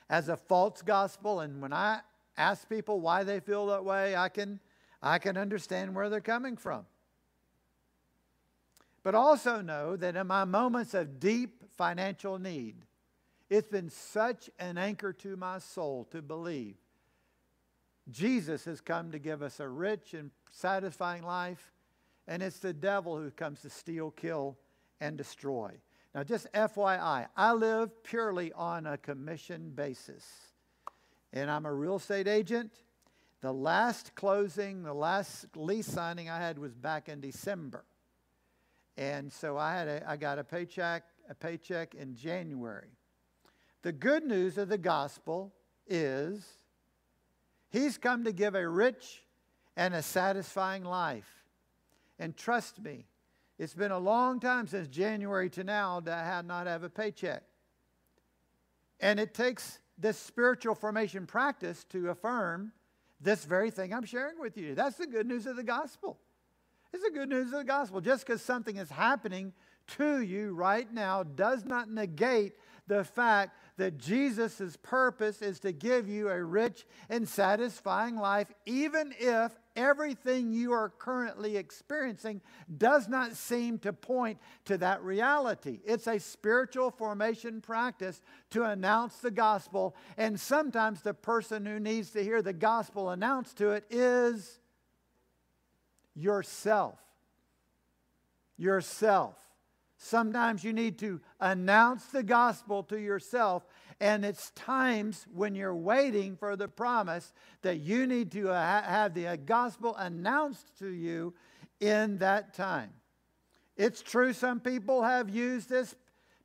as 0.09 0.29
a 0.29 0.37
false 0.37 0.83
gospel. 0.83 1.41
And 1.41 1.63
when 1.63 1.73
I 1.73 2.01
ask 2.37 2.69
people 2.69 3.01
why 3.01 3.23
they 3.23 3.41
feel 3.41 3.67
that 3.69 3.85
way, 3.85 4.17
I 4.17 4.29
can, 4.29 4.61
I 5.03 5.19
can 5.19 5.37
understand 5.37 5.95
where 5.95 6.09
they're 6.09 6.21
coming 6.21 6.57
from. 6.57 6.87
But 9.03 9.15
also 9.15 9.61
know 9.61 9.97
that 9.97 10.17
in 10.17 10.27
my 10.27 10.45
moments 10.45 10.95
of 10.95 11.19
deep 11.21 11.65
financial 11.77 12.39
need, 12.39 12.77
it's 13.49 13.69
been 13.69 13.91
such 13.91 14.51
an 14.59 14.79
anchor 14.79 15.13
to 15.15 15.37
my 15.37 15.59
soul 15.59 16.07
to 16.11 16.23
believe 16.23 16.77
Jesus 18.11 18.65
has 18.65 18.81
come 18.81 19.13
to 19.13 19.19
give 19.19 19.43
us 19.43 19.61
a 19.61 19.69
rich 19.69 20.15
and 20.15 20.31
satisfying 20.51 21.23
life, 21.23 21.73
and 22.27 22.43
it's 22.43 22.59
the 22.59 22.73
devil 22.73 23.19
who 23.19 23.31
comes 23.31 23.61
to 23.63 23.71
steal, 23.71 24.11
kill, 24.11 24.59
and 25.01 25.17
destroy. 25.17 25.73
Now, 26.15 26.25
just 26.25 26.53
FYI, 26.53 27.29
I 27.37 27.53
live 27.53 28.03
purely 28.03 28.53
on 28.53 28.87
a 28.87 28.99
commission 28.99 29.71
basis, 29.71 30.27
and 31.33 31.51
I'm 31.51 31.67
a 31.67 31.73
real 31.73 31.97
estate 31.97 32.27
agent. 32.27 32.73
The 33.43 33.53
last 33.53 34.15
closing, 34.15 34.83
the 34.83 34.93
last 34.93 35.47
lease 35.57 35.87
signing 35.87 36.29
I 36.29 36.39
had 36.39 36.59
was 36.59 36.75
back 36.75 37.09
in 37.09 37.21
December. 37.21 37.85
And 38.97 39.33
so 39.33 39.57
I 39.57 39.73
had 39.73 39.89
a, 39.89 40.11
I 40.11 40.17
got 40.17 40.39
a 40.39 40.45
paycheck, 40.45 41.05
a 41.29 41.35
paycheck 41.35 41.95
in 41.95 42.15
January. 42.15 42.91
The 43.83 43.93
good 43.93 44.25
news 44.25 44.59
of 44.59 44.69
the 44.69 44.79
gospel 44.79 45.53
is 45.87 46.47
he's 47.71 47.97
come 47.97 48.25
to 48.25 48.33
give 48.33 48.55
a 48.55 48.69
rich 48.69 49.23
and 49.77 49.95
a 49.95 50.03
satisfying 50.03 50.85
life. 50.85 51.45
And 52.19 52.37
trust 52.37 52.81
me, 52.83 53.07
it's 53.59 53.75
been 53.75 53.93
a 53.93 53.99
long 53.99 54.41
time 54.41 54.67
since 54.67 54.89
January 54.89 55.49
to 55.51 55.65
now 55.65 56.01
that 56.01 56.25
I 56.25 56.27
had 56.27 56.47
not 56.47 56.67
have 56.67 56.83
a 56.83 56.91
paycheck. 56.91 57.43
And 59.01 59.19
it 59.19 59.35
takes 59.35 59.79
this 59.97 60.19
spiritual 60.19 60.75
formation 60.75 61.27
practice 61.27 61.85
to 61.91 62.11
affirm 62.11 62.73
this 63.21 63.45
very 63.45 63.71
thing 63.71 63.93
I'm 63.93 64.05
sharing 64.05 64.39
with 64.39 64.57
you. 64.57 64.75
That's 64.75 64.97
the 64.97 65.07
good 65.07 65.27
news 65.27 65.47
of 65.47 65.57
the 65.57 65.63
gospel. 65.63 66.19
It's 66.93 67.05
the 67.05 67.11
good 67.11 67.29
news 67.29 67.53
of 67.53 67.59
the 67.59 67.65
gospel. 67.65 68.01
Just 68.01 68.27
because 68.27 68.43
something 68.43 68.77
is 68.77 68.91
happening 68.91 69.53
to 69.99 70.21
you 70.21 70.55
right 70.55 70.93
now 70.93 71.23
does 71.23 71.65
not 71.65 71.91
negate 71.91 72.55
the 72.87 73.05
fact 73.05 73.57
that 73.77 73.99
Jesus' 73.99 74.77
purpose 74.83 75.43
is 75.43 75.61
to 75.61 75.73
give 75.73 76.09
you 76.09 76.29
a 76.29 76.43
rich 76.43 76.85
and 77.09 77.29
satisfying 77.29 78.17
life, 78.17 78.53
even 78.67 79.15
if 79.19 79.53
everything 79.77 80.53
you 80.53 80.73
are 80.73 80.91
currently 80.91 81.57
experiencing 81.57 82.41
does 82.77 83.09
not 83.09 83.35
seem 83.35 83.79
to 83.79 83.93
point 83.93 84.39
to 84.65 84.77
that 84.79 85.03
reality. 85.03 85.81
It's 85.85 86.09
a 86.09 86.19
spiritual 86.19 86.91
formation 86.91 87.61
practice 87.61 88.21
to 88.51 88.65
announce 88.65 89.17
the 89.19 89.31
gospel, 89.31 89.95
and 90.17 90.39
sometimes 90.39 91.03
the 91.03 91.15
person 91.15 91.65
who 91.65 91.79
needs 91.79 92.11
to 92.11 92.25
hear 92.25 92.43
the 92.43 92.53
gospel 92.53 93.11
announced 93.11 93.57
to 93.59 93.71
it 93.71 93.85
is 93.89 94.60
yourself. 96.21 96.99
Yourself. 98.57 99.37
Sometimes 100.03 100.65
you 100.65 100.73
need 100.73 100.99
to 101.01 101.21
announce 101.41 102.07
the 102.07 102.23
gospel 102.23 102.83
to 102.85 102.99
yourself, 102.99 103.67
and 104.01 104.25
it's 104.25 104.51
times 104.53 105.27
when 105.33 105.55
you're 105.55 105.75
waiting 105.75 106.37
for 106.37 106.57
the 106.57 106.69
promise 106.69 107.35
that 107.61 107.81
you 107.81 108.07
need 108.07 108.33
to 108.33 108.47
ha- 108.47 108.83
have 108.87 109.13
the 109.13 109.27
uh, 109.27 109.37
gospel 109.37 109.95
announced 109.97 110.79
to 110.79 110.89
you 110.89 111.35
in 111.81 112.17
that 112.17 112.55
time. 112.55 112.91
It's 113.77 114.01
true, 114.01 114.33
some 114.33 114.61
people 114.61 115.03
have 115.03 115.29
used 115.29 115.69
this 115.69 115.95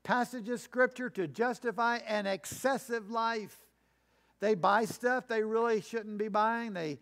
passage 0.04 0.50
of 0.50 0.60
scripture 0.60 1.10
to 1.12 1.28
justify 1.28 2.00
an 2.08 2.26
excessive 2.26 3.10
life. 3.10 3.58
They 4.42 4.56
buy 4.56 4.84
stuff 4.84 5.28
they 5.30 5.44
really 5.44 5.80
shouldn't 5.80 6.18
be 6.18 6.28
buying, 6.28 6.74
they 6.74 7.00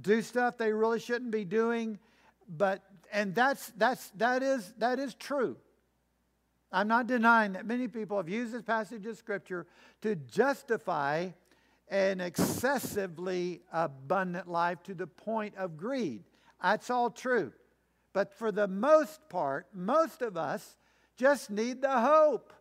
do 0.00 0.22
stuff 0.22 0.56
they 0.56 0.72
really 0.72 1.00
shouldn't 1.00 1.30
be 1.30 1.44
doing, 1.44 1.98
but 2.48 2.82
and 3.12 3.34
that's 3.34 3.72
that's 3.76 4.10
that 4.10 4.42
is 4.42 4.72
that 4.78 4.98
is 4.98 5.14
true. 5.14 5.56
I'm 6.72 6.88
not 6.88 7.06
denying 7.06 7.52
that 7.52 7.66
many 7.66 7.86
people 7.86 8.16
have 8.16 8.28
used 8.28 8.52
this 8.52 8.62
passage 8.62 9.06
of 9.06 9.16
Scripture 9.16 9.66
to 10.02 10.16
justify 10.16 11.28
an 11.88 12.20
excessively 12.20 13.62
abundant 13.72 14.48
life 14.48 14.82
to 14.84 14.94
the 14.94 15.06
point 15.06 15.54
of 15.56 15.76
greed. 15.76 16.24
That's 16.60 16.90
all 16.90 17.10
true. 17.10 17.52
But 18.12 18.32
for 18.32 18.50
the 18.50 18.66
most 18.66 19.28
part, 19.28 19.66
most 19.72 20.22
of 20.22 20.36
us 20.36 20.76
just 21.16 21.50
need 21.50 21.82
the 21.82 22.00
hope 22.00 22.52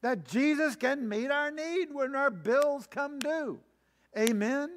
that 0.00 0.26
Jesus 0.26 0.76
can 0.76 1.08
meet 1.08 1.30
our 1.30 1.50
need 1.50 1.88
when 1.92 2.14
our 2.14 2.30
bills 2.30 2.86
come 2.86 3.18
due. 3.18 3.58
Amen? 4.16 4.70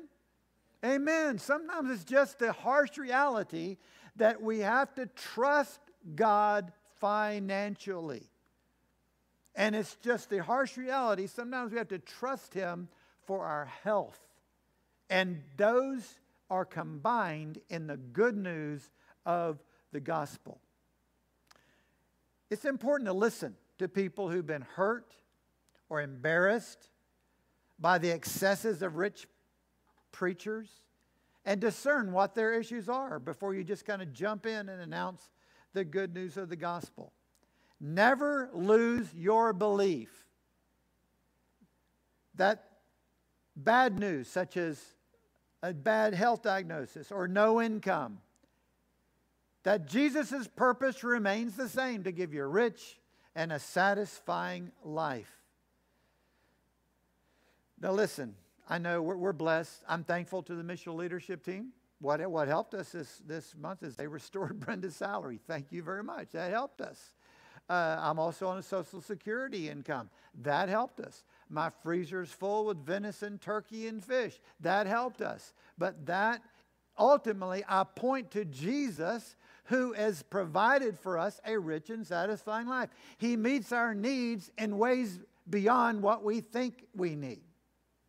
Amen. 0.83 1.37
Sometimes 1.37 1.91
it's 1.91 2.03
just 2.03 2.39
the 2.39 2.51
harsh 2.51 2.97
reality 2.97 3.77
that 4.15 4.41
we 4.41 4.59
have 4.59 4.93
to 4.95 5.05
trust 5.05 5.79
God 6.15 6.71
financially. 6.99 8.23
And 9.55 9.75
it's 9.75 9.95
just 9.97 10.29
the 10.29 10.41
harsh 10.41 10.77
reality. 10.77 11.27
Sometimes 11.27 11.71
we 11.71 11.77
have 11.77 11.89
to 11.89 11.99
trust 11.99 12.53
Him 12.53 12.87
for 13.25 13.45
our 13.45 13.65
health. 13.83 14.19
And 15.09 15.43
those 15.57 16.19
are 16.49 16.65
combined 16.65 17.59
in 17.69 17.87
the 17.87 17.97
good 17.97 18.35
news 18.35 18.89
of 19.25 19.59
the 19.91 19.99
gospel. 19.99 20.59
It's 22.49 22.65
important 22.65 23.07
to 23.07 23.13
listen 23.13 23.55
to 23.77 23.87
people 23.87 24.29
who've 24.29 24.45
been 24.45 24.65
hurt 24.75 25.13
or 25.89 26.01
embarrassed 26.01 26.89
by 27.79 27.97
the 27.97 28.11
excesses 28.11 28.81
of 28.81 28.97
rich 28.97 29.27
preachers 30.11 30.69
and 31.45 31.59
discern 31.59 32.11
what 32.11 32.35
their 32.35 32.53
issues 32.53 32.87
are 32.89 33.19
before 33.19 33.55
you 33.55 33.63
just 33.63 33.85
kind 33.85 34.01
of 34.01 34.13
jump 34.13 34.45
in 34.45 34.69
and 34.69 34.81
announce 34.81 35.29
the 35.73 35.83
good 35.83 36.13
news 36.13 36.37
of 36.37 36.49
the 36.49 36.55
gospel. 36.55 37.13
Never 37.79 38.49
lose 38.53 39.07
your 39.13 39.53
belief 39.53 40.09
that 42.35 42.67
bad 43.55 43.99
news, 43.99 44.27
such 44.27 44.57
as 44.57 44.79
a 45.63 45.73
bad 45.73 46.13
health 46.13 46.41
diagnosis 46.41 47.11
or 47.11 47.27
no 47.27 47.61
income, 47.61 48.19
that 49.63 49.87
Jesus' 49.87 50.47
purpose 50.47 51.03
remains 51.03 51.55
the 51.55 51.69
same 51.69 52.03
to 52.03 52.11
give 52.11 52.33
you 52.33 52.43
a 52.43 52.47
rich 52.47 52.99
and 53.35 53.51
a 53.51 53.59
satisfying 53.59 54.71
life. 54.83 55.31
Now, 57.79 57.91
listen, 57.91 58.35
I 58.71 58.77
know 58.77 59.01
we're, 59.01 59.17
we're 59.17 59.33
blessed. 59.33 59.83
I'm 59.85 60.05
thankful 60.05 60.41
to 60.43 60.55
the 60.55 60.63
missional 60.63 60.95
leadership 60.95 61.43
team. 61.43 61.73
What, 61.99 62.25
what 62.31 62.47
helped 62.47 62.73
us 62.73 62.93
this, 62.93 63.21
this 63.27 63.53
month 63.59 63.83
is 63.83 63.97
they 63.97 64.07
restored 64.07 64.61
Brenda's 64.61 64.95
salary. 64.95 65.41
Thank 65.45 65.73
you 65.73 65.83
very 65.83 66.05
much. 66.05 66.31
That 66.31 66.51
helped 66.51 66.79
us. 66.79 67.11
Uh, 67.69 67.97
I'm 67.99 68.17
also 68.17 68.47
on 68.47 68.57
a 68.57 68.63
Social 68.63 69.01
Security 69.01 69.67
income. 69.67 70.09
That 70.41 70.69
helped 70.69 71.01
us. 71.01 71.25
My 71.49 71.69
freezer's 71.83 72.31
full 72.31 72.65
with 72.65 72.85
venison, 72.85 73.39
turkey, 73.39 73.87
and 73.87 74.01
fish. 74.01 74.39
That 74.61 74.87
helped 74.87 75.21
us. 75.21 75.53
But 75.77 76.05
that 76.05 76.41
ultimately, 76.97 77.65
I 77.67 77.83
point 77.83 78.31
to 78.31 78.45
Jesus 78.45 79.35
who 79.65 79.91
has 79.91 80.23
provided 80.23 80.97
for 80.97 81.17
us 81.17 81.41
a 81.45 81.59
rich 81.59 81.89
and 81.89 82.07
satisfying 82.07 82.67
life. 82.67 82.89
He 83.17 83.35
meets 83.35 83.73
our 83.73 83.93
needs 83.93 84.49
in 84.57 84.77
ways 84.77 85.19
beyond 85.49 86.01
what 86.01 86.23
we 86.23 86.39
think 86.39 86.85
we 86.95 87.15
need. 87.17 87.41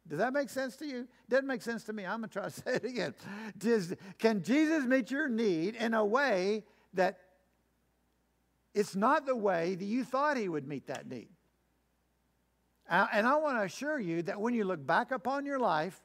Does 0.09 0.19
that 0.19 0.33
make 0.33 0.51
sense 0.51 0.77
to 0.77 0.87
you? 0.87 1.07
Doesn't 1.29 1.47
make 1.47 1.63
sense 1.63 1.85
to 1.85 1.93
me. 1.93 2.05
I'm 2.05 2.21
going 2.21 2.29
to 2.29 2.33
try 2.33 2.45
to 2.45 2.51
say 2.51 2.75
it 2.75 2.85
again. 2.85 3.15
Does, 3.57 3.95
can 4.19 4.43
Jesus 4.43 4.85
meet 4.85 5.11
your 5.11 5.29
need 5.29 5.77
in 5.77 5.95
a 5.95 6.05
way 6.05 6.65
that 6.95 7.19
it's 8.75 8.97
not 8.97 9.27
the 9.27 9.37
way 9.37 9.75
that 9.75 9.85
you 9.85 10.05
thought 10.05 10.37
he 10.37 10.49
would 10.49 10.67
meet 10.67 10.87
that 10.89 11.09
need? 11.09 11.29
Uh, 12.91 13.07
and 13.13 13.27
I 13.27 13.37
want 13.37 13.59
to 13.59 13.63
assure 13.63 13.99
you 13.99 14.23
that 14.23 14.41
when 14.41 14.55
you 14.55 14.65
look 14.65 14.85
back 14.85 15.13
upon 15.13 15.47
your 15.47 15.59
life, 15.59 16.03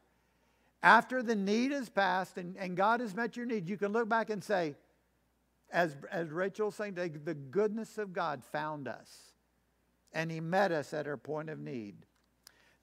after 0.83 1.23
the 1.23 1.35
need 1.35 1.71
is 1.71 1.89
passed 1.89 2.37
and, 2.37 2.55
and 2.57 2.77
God 2.77 2.99
has 2.99 3.15
met 3.15 3.35
your 3.35 3.45
need, 3.45 3.67
you 3.67 3.77
can 3.77 3.91
look 3.91 4.07
back 4.07 4.29
and 4.29 4.43
say, 4.43 4.75
as, 5.71 5.97
as 6.11 6.29
Rachel 6.29 6.71
saying, 6.71 6.93
the 6.93 7.33
goodness 7.33 7.97
of 7.97 8.13
God 8.13 8.43
found 8.43 8.87
us. 8.87 9.33
And 10.13 10.31
he 10.31 10.39
met 10.39 10.71
us 10.71 10.93
at 10.93 11.07
our 11.07 11.17
point 11.17 11.49
of 11.49 11.59
need. 11.59 12.05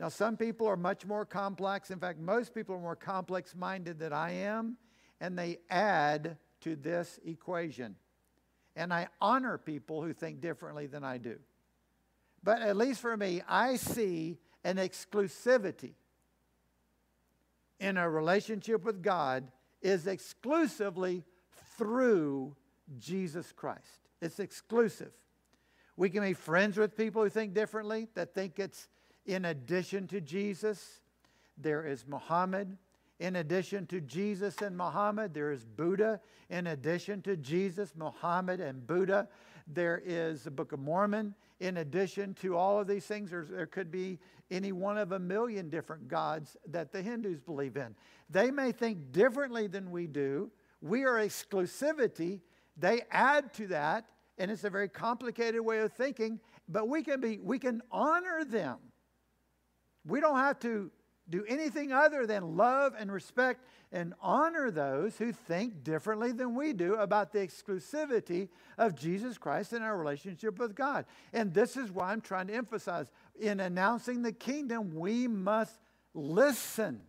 Now, 0.00 0.08
some 0.08 0.36
people 0.36 0.66
are 0.66 0.76
much 0.76 1.06
more 1.06 1.24
complex. 1.24 1.90
In 1.90 1.98
fact, 1.98 2.18
most 2.18 2.54
people 2.54 2.74
are 2.74 2.80
more 2.80 2.96
complex 2.96 3.54
minded 3.54 3.98
than 3.98 4.12
I 4.12 4.32
am, 4.32 4.76
and 5.20 5.38
they 5.38 5.58
add 5.70 6.36
to 6.62 6.76
this 6.76 7.20
equation. 7.24 7.96
And 8.74 8.92
I 8.92 9.08
honor 9.20 9.56
people 9.56 10.02
who 10.02 10.12
think 10.12 10.40
differently 10.40 10.86
than 10.86 11.04
I 11.04 11.18
do. 11.18 11.38
But 12.42 12.60
at 12.60 12.76
least 12.76 13.00
for 13.00 13.16
me, 13.16 13.42
I 13.48 13.76
see 13.76 14.38
an 14.64 14.76
exclusivity 14.76 15.94
in 17.78 17.96
a 17.96 18.08
relationship 18.08 18.84
with 18.84 19.02
God 19.02 19.50
is 19.82 20.06
exclusively 20.06 21.22
through 21.76 22.56
Jesus 22.98 23.52
Christ. 23.52 24.08
It's 24.20 24.40
exclusive. 24.40 25.12
We 25.96 26.10
can 26.10 26.22
be 26.22 26.32
friends 26.32 26.76
with 26.76 26.96
people 26.96 27.22
who 27.22 27.28
think 27.28 27.54
differently, 27.54 28.08
that 28.14 28.34
think 28.34 28.58
it's 28.58 28.88
in 29.26 29.46
addition 29.46 30.06
to 30.08 30.20
Jesus, 30.20 31.00
there 31.56 31.86
is 31.86 32.06
Muhammad. 32.06 32.76
In 33.20 33.36
addition 33.36 33.86
to 33.86 34.00
Jesus 34.00 34.60
and 34.60 34.76
Muhammad, 34.76 35.32
there 35.32 35.52
is 35.52 35.64
Buddha. 35.64 36.20
In 36.50 36.66
addition 36.68 37.22
to 37.22 37.36
Jesus, 37.36 37.92
Muhammad, 37.96 38.60
and 38.60 38.86
Buddha, 38.86 39.28
there 39.66 40.02
is 40.04 40.42
the 40.44 40.50
Book 40.50 40.72
of 40.72 40.80
Mormon. 40.80 41.34
In 41.60 41.78
addition 41.78 42.34
to 42.34 42.56
all 42.56 42.80
of 42.80 42.86
these 42.86 43.06
things, 43.06 43.30
there 43.30 43.66
could 43.66 43.90
be 43.90 44.18
any 44.50 44.72
one 44.72 44.98
of 44.98 45.12
a 45.12 45.18
million 45.18 45.70
different 45.70 46.08
gods 46.08 46.56
that 46.68 46.92
the 46.92 47.00
Hindus 47.00 47.40
believe 47.40 47.76
in. 47.76 47.94
They 48.28 48.50
may 48.50 48.72
think 48.72 49.12
differently 49.12 49.68
than 49.68 49.90
we 49.90 50.06
do. 50.06 50.50
We 50.82 51.04
are 51.04 51.14
exclusivity. 51.14 52.40
They 52.76 53.02
add 53.10 53.54
to 53.54 53.68
that, 53.68 54.06
and 54.36 54.50
it's 54.50 54.64
a 54.64 54.70
very 54.70 54.88
complicated 54.88 55.60
way 55.60 55.78
of 55.78 55.92
thinking, 55.92 56.40
but 56.68 56.88
we 56.88 57.02
can 57.02 57.20
be 57.20 57.38
we 57.38 57.58
can 57.58 57.80
honor 57.90 58.44
them. 58.44 58.78
We 60.06 60.20
don't 60.20 60.36
have 60.36 60.58
to 60.60 60.90
do 61.28 61.44
anything 61.48 61.92
other 61.92 62.26
than 62.26 62.56
love 62.56 62.94
and 62.98 63.10
respect 63.10 63.64
and 63.92 64.12
honor 64.20 64.70
those 64.70 65.16
who 65.16 65.32
think 65.32 65.82
differently 65.82 66.32
than 66.32 66.54
we 66.54 66.72
do 66.72 66.96
about 66.96 67.32
the 67.32 67.38
exclusivity 67.38 68.48
of 68.76 68.94
Jesus 68.94 69.38
Christ 69.38 69.72
in 69.72 69.82
our 69.82 69.96
relationship 69.96 70.58
with 70.58 70.74
God. 70.74 71.06
And 71.32 71.54
this 71.54 71.76
is 71.76 71.90
why 71.90 72.12
I'm 72.12 72.20
trying 72.20 72.48
to 72.48 72.54
emphasize 72.54 73.10
in 73.40 73.60
announcing 73.60 74.22
the 74.22 74.32
kingdom, 74.32 74.94
we 74.94 75.26
must 75.28 75.78
listen 76.12 77.00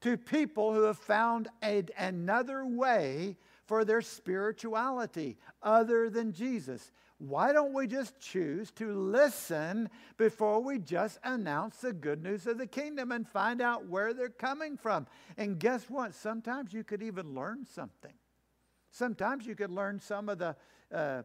to 0.00 0.16
people 0.16 0.74
who 0.74 0.82
have 0.82 0.98
found 0.98 1.48
a, 1.62 1.84
another 1.96 2.66
way 2.66 3.36
for 3.66 3.84
their 3.84 4.02
spirituality 4.02 5.36
other 5.62 6.10
than 6.10 6.32
Jesus. 6.32 6.92
Why 7.18 7.52
don't 7.52 7.72
we 7.72 7.86
just 7.86 8.18
choose 8.18 8.70
to 8.72 8.92
listen 8.92 9.88
before 10.16 10.60
we 10.60 10.78
just 10.78 11.18
announce 11.22 11.76
the 11.76 11.92
good 11.92 12.22
news 12.22 12.46
of 12.46 12.58
the 12.58 12.66
kingdom 12.66 13.12
and 13.12 13.26
find 13.26 13.60
out 13.62 13.86
where 13.86 14.12
they're 14.12 14.28
coming 14.28 14.76
from? 14.76 15.06
And 15.36 15.58
guess 15.58 15.88
what? 15.88 16.14
Sometimes 16.14 16.72
you 16.72 16.82
could 16.82 17.02
even 17.02 17.34
learn 17.34 17.64
something. 17.64 18.14
Sometimes 18.90 19.46
you 19.46 19.54
could 19.54 19.70
learn 19.70 20.00
some 20.00 20.28
of 20.28 20.38
the 20.38 20.56
uh, 20.92 21.22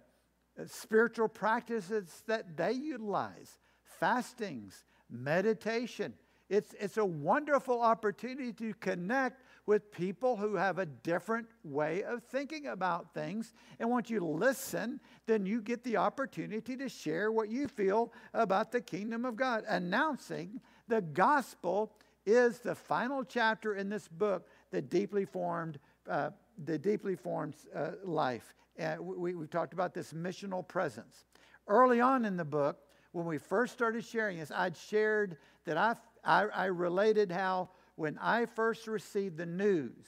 spiritual 0.68 1.28
practices 1.28 2.24
that 2.28 2.56
they 2.56 2.72
utilize 2.72 3.60
fastings, 3.84 4.86
meditation. 5.10 6.14
It's, 6.50 6.74
it's 6.80 6.98
a 6.98 7.06
wonderful 7.06 7.82
opportunity 7.82 8.54
to 8.54 8.74
connect 8.76 9.44
with 9.70 9.92
people 9.92 10.36
who 10.36 10.56
have 10.56 10.80
a 10.80 10.86
different 10.88 11.48
way 11.64 12.02
of 12.02 12.24
thinking 12.24 12.66
about 12.66 13.14
things. 13.14 13.54
And 13.80 13.88
once 13.88 14.10
you 14.10 14.20
listen, 14.26 15.00
then 15.28 15.46
you 15.46 15.62
get 15.62 15.84
the 15.84 15.96
opportunity 15.96 16.76
to 16.76 16.90
share 16.90 17.32
what 17.32 17.50
you 17.50 17.68
feel 17.68 18.12
about 18.34 18.72
the 18.72 18.82
kingdom 18.82 19.26
of 19.26 19.36
God. 19.36 19.66
Announcing 19.68 20.60
the 20.88 21.02
gospel 21.02 21.94
is 22.26 22.58
the 22.58 22.74
final 22.74 23.24
chapter 23.24 23.76
in 23.76 23.90
this 23.90 24.08
book, 24.08 24.48
the 24.72 24.82
deeply 24.82 25.24
formed, 25.24 25.78
uh, 26.10 26.32
the 26.66 26.80
deeply 26.80 27.16
formed 27.16 27.54
uh, 27.76 27.92
life. 28.04 28.56
And 28.76 29.00
we, 29.00 29.36
we 29.36 29.46
talked 29.46 29.74
about 29.74 29.94
this 29.94 30.14
missional 30.14 30.68
presence. 30.68 31.26
Early 31.68 32.02
on 32.02 32.26
in 32.26 32.38
the 32.38 32.44
book, 32.44 32.80
when 33.12 33.28
we 33.28 33.38
first 33.38 33.74
started 33.74 34.04
sharing 34.04 34.40
this, 34.40 34.50
I'd 34.50 34.76
shared 34.76 35.38
that 35.66 35.78
I, 35.78 35.94
I, 36.24 36.46
I 36.46 36.66
related 36.66 37.32
how 37.32 37.70
when 38.00 38.18
I 38.22 38.46
first 38.46 38.88
received 38.88 39.36
the 39.36 39.46
news 39.46 40.06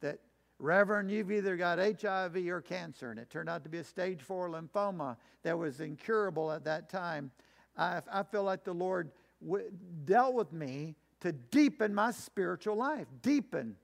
that 0.00 0.20
Reverend, 0.60 1.10
you've 1.10 1.32
either 1.32 1.56
got 1.56 1.80
HIV 1.80 2.36
or 2.46 2.60
cancer, 2.60 3.10
and 3.10 3.18
it 3.18 3.28
turned 3.28 3.48
out 3.48 3.64
to 3.64 3.68
be 3.68 3.78
a 3.78 3.84
stage 3.84 4.22
four 4.22 4.48
lymphoma 4.48 5.16
that 5.42 5.58
was 5.58 5.80
incurable 5.80 6.52
at 6.52 6.64
that 6.66 6.88
time. 6.88 7.32
I, 7.76 8.02
I 8.12 8.22
feel 8.22 8.44
like 8.44 8.62
the 8.62 8.72
Lord 8.72 9.10
dealt 10.04 10.34
with 10.34 10.52
me 10.52 10.94
to 11.22 11.32
deepen 11.32 11.92
my 11.92 12.12
spiritual 12.12 12.76
life, 12.76 13.08
deepen, 13.20 13.74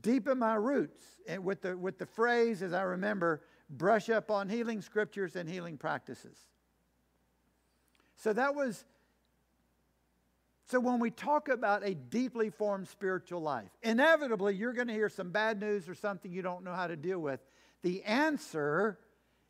deepen 0.00 0.38
my 0.38 0.54
roots. 0.54 1.04
And 1.26 1.44
with 1.44 1.62
the, 1.62 1.76
with 1.76 1.98
the 1.98 2.06
phrase, 2.06 2.62
as 2.62 2.72
I 2.72 2.82
remember, 2.82 3.42
brush 3.68 4.10
up 4.10 4.30
on 4.30 4.48
healing 4.48 4.80
scriptures 4.80 5.34
and 5.34 5.48
healing 5.48 5.76
practices. 5.76 6.38
So 8.14 8.32
that 8.32 8.54
was 8.54 8.84
so, 10.66 10.80
when 10.80 10.98
we 10.98 11.10
talk 11.10 11.48
about 11.48 11.86
a 11.86 11.94
deeply 11.94 12.48
formed 12.48 12.88
spiritual 12.88 13.42
life, 13.42 13.68
inevitably 13.82 14.54
you're 14.54 14.72
going 14.72 14.88
to 14.88 14.94
hear 14.94 15.10
some 15.10 15.30
bad 15.30 15.60
news 15.60 15.88
or 15.88 15.94
something 15.94 16.32
you 16.32 16.40
don't 16.40 16.64
know 16.64 16.72
how 16.72 16.86
to 16.86 16.96
deal 16.96 17.18
with. 17.18 17.40
The 17.82 18.02
answer 18.04 18.98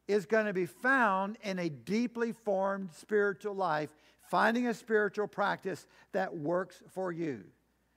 is 0.09 0.27
going 0.27 0.47
to 0.47 0.53
be 0.53 0.67
found 0.67 1.39
in 1.43 1.61
a 1.61 1.69
deeply 1.69 2.33
formed 2.33 2.91
spiritual 2.93 3.55
life, 3.55 3.91
finding 4.29 4.67
a 4.67 4.75
spiritual 4.75 5.29
practice 5.29 5.87
that 6.13 6.37
works 6.37 6.83
for 6.93 7.13
you. 7.13 7.45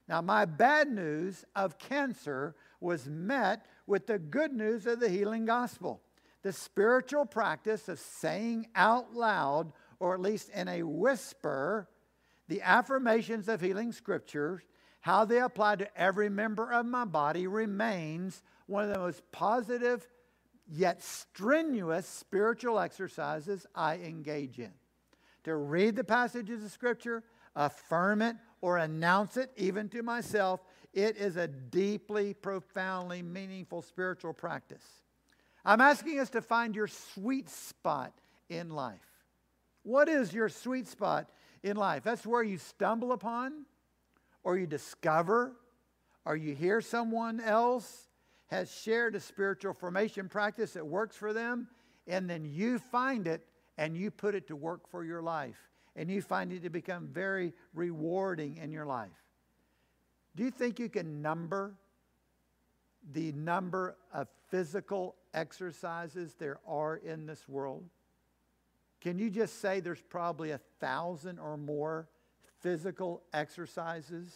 Now, 0.08 0.22
my 0.22 0.44
bad 0.44 0.88
news 0.88 1.44
of 1.56 1.76
cancer 1.76 2.54
was 2.80 3.08
met 3.08 3.66
with 3.88 4.06
the 4.06 4.20
good 4.20 4.52
news 4.52 4.86
of 4.86 5.00
the 5.00 5.08
healing 5.08 5.44
gospel. 5.44 6.00
The 6.42 6.52
spiritual 6.52 7.26
practice 7.26 7.88
of 7.88 7.98
saying 7.98 8.68
out 8.76 9.12
loud, 9.12 9.72
or 9.98 10.14
at 10.14 10.20
least 10.20 10.50
in 10.50 10.68
a 10.68 10.84
whisper, 10.84 11.88
the 12.48 12.62
affirmations 12.62 13.48
of 13.48 13.60
healing 13.60 13.92
scriptures, 13.92 14.62
how 15.00 15.24
they 15.24 15.40
apply 15.40 15.76
to 15.76 16.00
every 16.00 16.28
member 16.28 16.72
of 16.72 16.86
my 16.86 17.04
body, 17.04 17.46
remains 17.46 18.42
one 18.66 18.84
of 18.84 18.92
the 18.92 18.98
most 18.98 19.22
positive 19.32 20.08
yet 20.70 21.02
strenuous 21.02 22.06
spiritual 22.06 22.78
exercises 22.78 23.66
I 23.74 23.96
engage 23.96 24.58
in. 24.58 24.72
To 25.44 25.56
read 25.56 25.96
the 25.96 26.04
passages 26.04 26.64
of 26.64 26.70
scripture, 26.70 27.22
affirm 27.56 28.22
it, 28.22 28.36
or 28.60 28.78
announce 28.78 29.36
it 29.36 29.50
even 29.56 29.88
to 29.90 30.02
myself, 30.02 30.60
it 30.92 31.16
is 31.16 31.36
a 31.36 31.48
deeply, 31.48 32.34
profoundly 32.34 33.22
meaningful 33.22 33.82
spiritual 33.82 34.32
practice. 34.32 34.84
I'm 35.64 35.80
asking 35.80 36.18
us 36.18 36.30
to 36.30 36.42
find 36.42 36.74
your 36.74 36.86
sweet 36.86 37.48
spot 37.48 38.12
in 38.48 38.70
life. 38.70 39.00
What 39.82 40.08
is 40.08 40.32
your 40.32 40.48
sweet 40.48 40.88
spot 40.88 41.30
in 41.62 41.76
life. 41.76 42.04
That's 42.04 42.26
where 42.26 42.42
you 42.42 42.58
stumble 42.58 43.12
upon, 43.12 43.64
or 44.44 44.58
you 44.58 44.66
discover, 44.66 45.56
or 46.24 46.36
you 46.36 46.54
hear 46.54 46.80
someone 46.80 47.40
else 47.40 48.08
has 48.46 48.70
shared 48.70 49.14
a 49.14 49.20
spiritual 49.20 49.74
formation 49.74 50.28
practice 50.28 50.72
that 50.72 50.86
works 50.86 51.16
for 51.16 51.32
them, 51.32 51.68
and 52.06 52.28
then 52.28 52.44
you 52.44 52.78
find 52.78 53.26
it 53.26 53.46
and 53.76 53.96
you 53.96 54.10
put 54.10 54.34
it 54.34 54.46
to 54.48 54.56
work 54.56 54.88
for 54.90 55.04
your 55.04 55.22
life. 55.22 55.68
And 55.96 56.08
you 56.08 56.22
find 56.22 56.52
it 56.52 56.62
to 56.62 56.70
become 56.70 57.08
very 57.08 57.52
rewarding 57.74 58.58
in 58.58 58.70
your 58.70 58.86
life. 58.86 59.10
Do 60.36 60.44
you 60.44 60.50
think 60.52 60.78
you 60.78 60.88
can 60.88 61.22
number 61.22 61.74
the 63.12 63.32
number 63.32 63.96
of 64.14 64.28
physical 64.48 65.16
exercises 65.34 66.34
there 66.38 66.60
are 66.68 66.96
in 66.96 67.26
this 67.26 67.48
world? 67.48 67.82
Can 69.00 69.18
you 69.18 69.30
just 69.30 69.60
say 69.60 69.80
there's 69.80 70.00
probably 70.00 70.50
a 70.50 70.60
thousand 70.80 71.38
or 71.38 71.56
more 71.56 72.08
physical 72.60 73.22
exercises? 73.32 74.34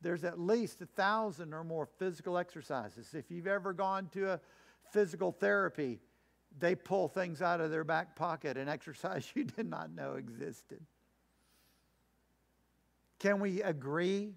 There's 0.00 0.24
at 0.24 0.38
least 0.38 0.80
a 0.82 0.86
thousand 0.86 1.52
or 1.52 1.64
more 1.64 1.86
physical 1.98 2.38
exercises. 2.38 3.14
If 3.14 3.30
you've 3.30 3.46
ever 3.46 3.72
gone 3.72 4.08
to 4.12 4.32
a 4.32 4.40
physical 4.92 5.32
therapy, 5.32 6.00
they 6.58 6.74
pull 6.74 7.08
things 7.08 7.42
out 7.42 7.60
of 7.60 7.70
their 7.70 7.84
back 7.84 8.14
pocket 8.14 8.56
and 8.56 8.70
exercise 8.70 9.28
you 9.34 9.44
did 9.44 9.68
not 9.68 9.90
know 9.90 10.14
existed. 10.14 10.80
Can 13.18 13.40
we 13.40 13.62
agree 13.62 14.34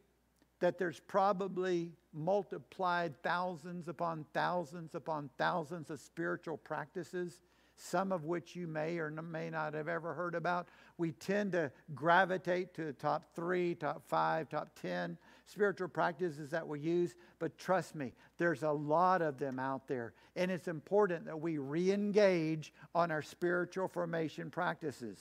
that 0.59 0.77
there's 0.79 0.99
probably 0.99 1.91
multiplied 2.13 3.21
thousands 3.21 3.87
upon 3.87 4.25
thousands 4.33 4.95
upon 4.95 5.29
thousands 5.37 5.89
of 5.89 5.99
spiritual 5.99 6.57
practices 6.57 7.41
some 7.77 8.11
of 8.11 8.25
which 8.25 8.55
you 8.55 8.67
may 8.67 8.97
or 8.97 9.11
may 9.11 9.49
not 9.49 9.75
have 9.75 9.87
ever 9.87 10.13
heard 10.13 10.33
about. 10.33 10.67
We 10.97 11.11
tend 11.11 11.51
to 11.51 11.71
gravitate 11.93 12.73
to 12.73 12.85
the 12.85 12.93
top 12.93 13.35
three, 13.35 13.75
top 13.75 14.01
five, 14.07 14.49
top 14.49 14.71
10 14.81 15.17
spiritual 15.45 15.87
practices 15.87 16.49
that 16.49 16.67
we 16.67 16.79
use. 16.79 17.15
But 17.37 17.57
trust 17.57 17.93
me, 17.95 18.13
there's 18.39 18.63
a 18.63 18.71
lot 18.71 19.21
of 19.21 19.37
them 19.37 19.59
out 19.59 19.87
there. 19.87 20.13
And 20.35 20.49
it's 20.49 20.67
important 20.67 21.25
that 21.25 21.39
we 21.39 21.59
re 21.59 21.91
engage 21.91 22.73
on 22.95 23.11
our 23.11 23.21
spiritual 23.21 23.87
formation 23.87 24.49
practices. 24.49 25.19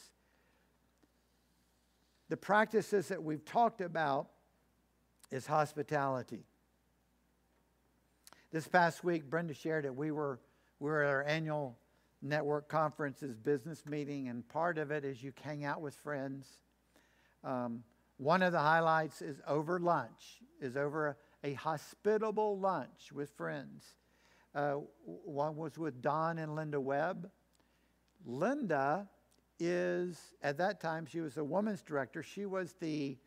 The 2.30 2.38
practices 2.38 3.08
that 3.08 3.22
we've 3.22 3.44
talked 3.44 3.82
about 3.82 4.28
is 5.30 5.46
hospitality. 5.46 6.44
This 8.50 8.66
past 8.66 9.04
week, 9.04 9.28
Brenda 9.28 9.52
shared 9.52 9.84
it. 9.84 9.94
We 9.94 10.10
were, 10.10 10.40
we 10.80 10.88
were 10.90 11.02
at 11.02 11.10
our 11.10 11.22
annual 11.24 11.76
network 12.28 12.68
conferences, 12.68 13.36
business 13.36 13.84
meeting, 13.86 14.28
and 14.28 14.46
part 14.48 14.78
of 14.78 14.90
it 14.90 15.04
is 15.04 15.22
you 15.22 15.32
hang 15.42 15.64
out 15.64 15.80
with 15.80 15.94
friends. 15.94 16.46
Um, 17.44 17.82
one 18.18 18.42
of 18.42 18.52
the 18.52 18.58
highlights 18.58 19.22
is 19.22 19.40
over 19.46 19.78
lunch, 19.78 20.40
is 20.60 20.76
over 20.76 21.16
a, 21.42 21.50
a 21.50 21.54
hospitable 21.54 22.58
lunch 22.58 23.12
with 23.12 23.30
friends. 23.30 23.94
Uh, 24.54 24.76
one 25.04 25.56
was 25.56 25.76
with 25.76 26.00
Don 26.00 26.38
and 26.38 26.54
Linda 26.54 26.80
Webb. 26.80 27.30
Linda 28.24 29.08
is, 29.58 30.18
at 30.42 30.58
that 30.58 30.80
time, 30.80 31.06
she 31.06 31.20
was 31.20 31.36
a 31.36 31.44
women's 31.44 31.82
director. 31.82 32.22
She 32.22 32.46
was 32.46 32.74
the 32.80 33.18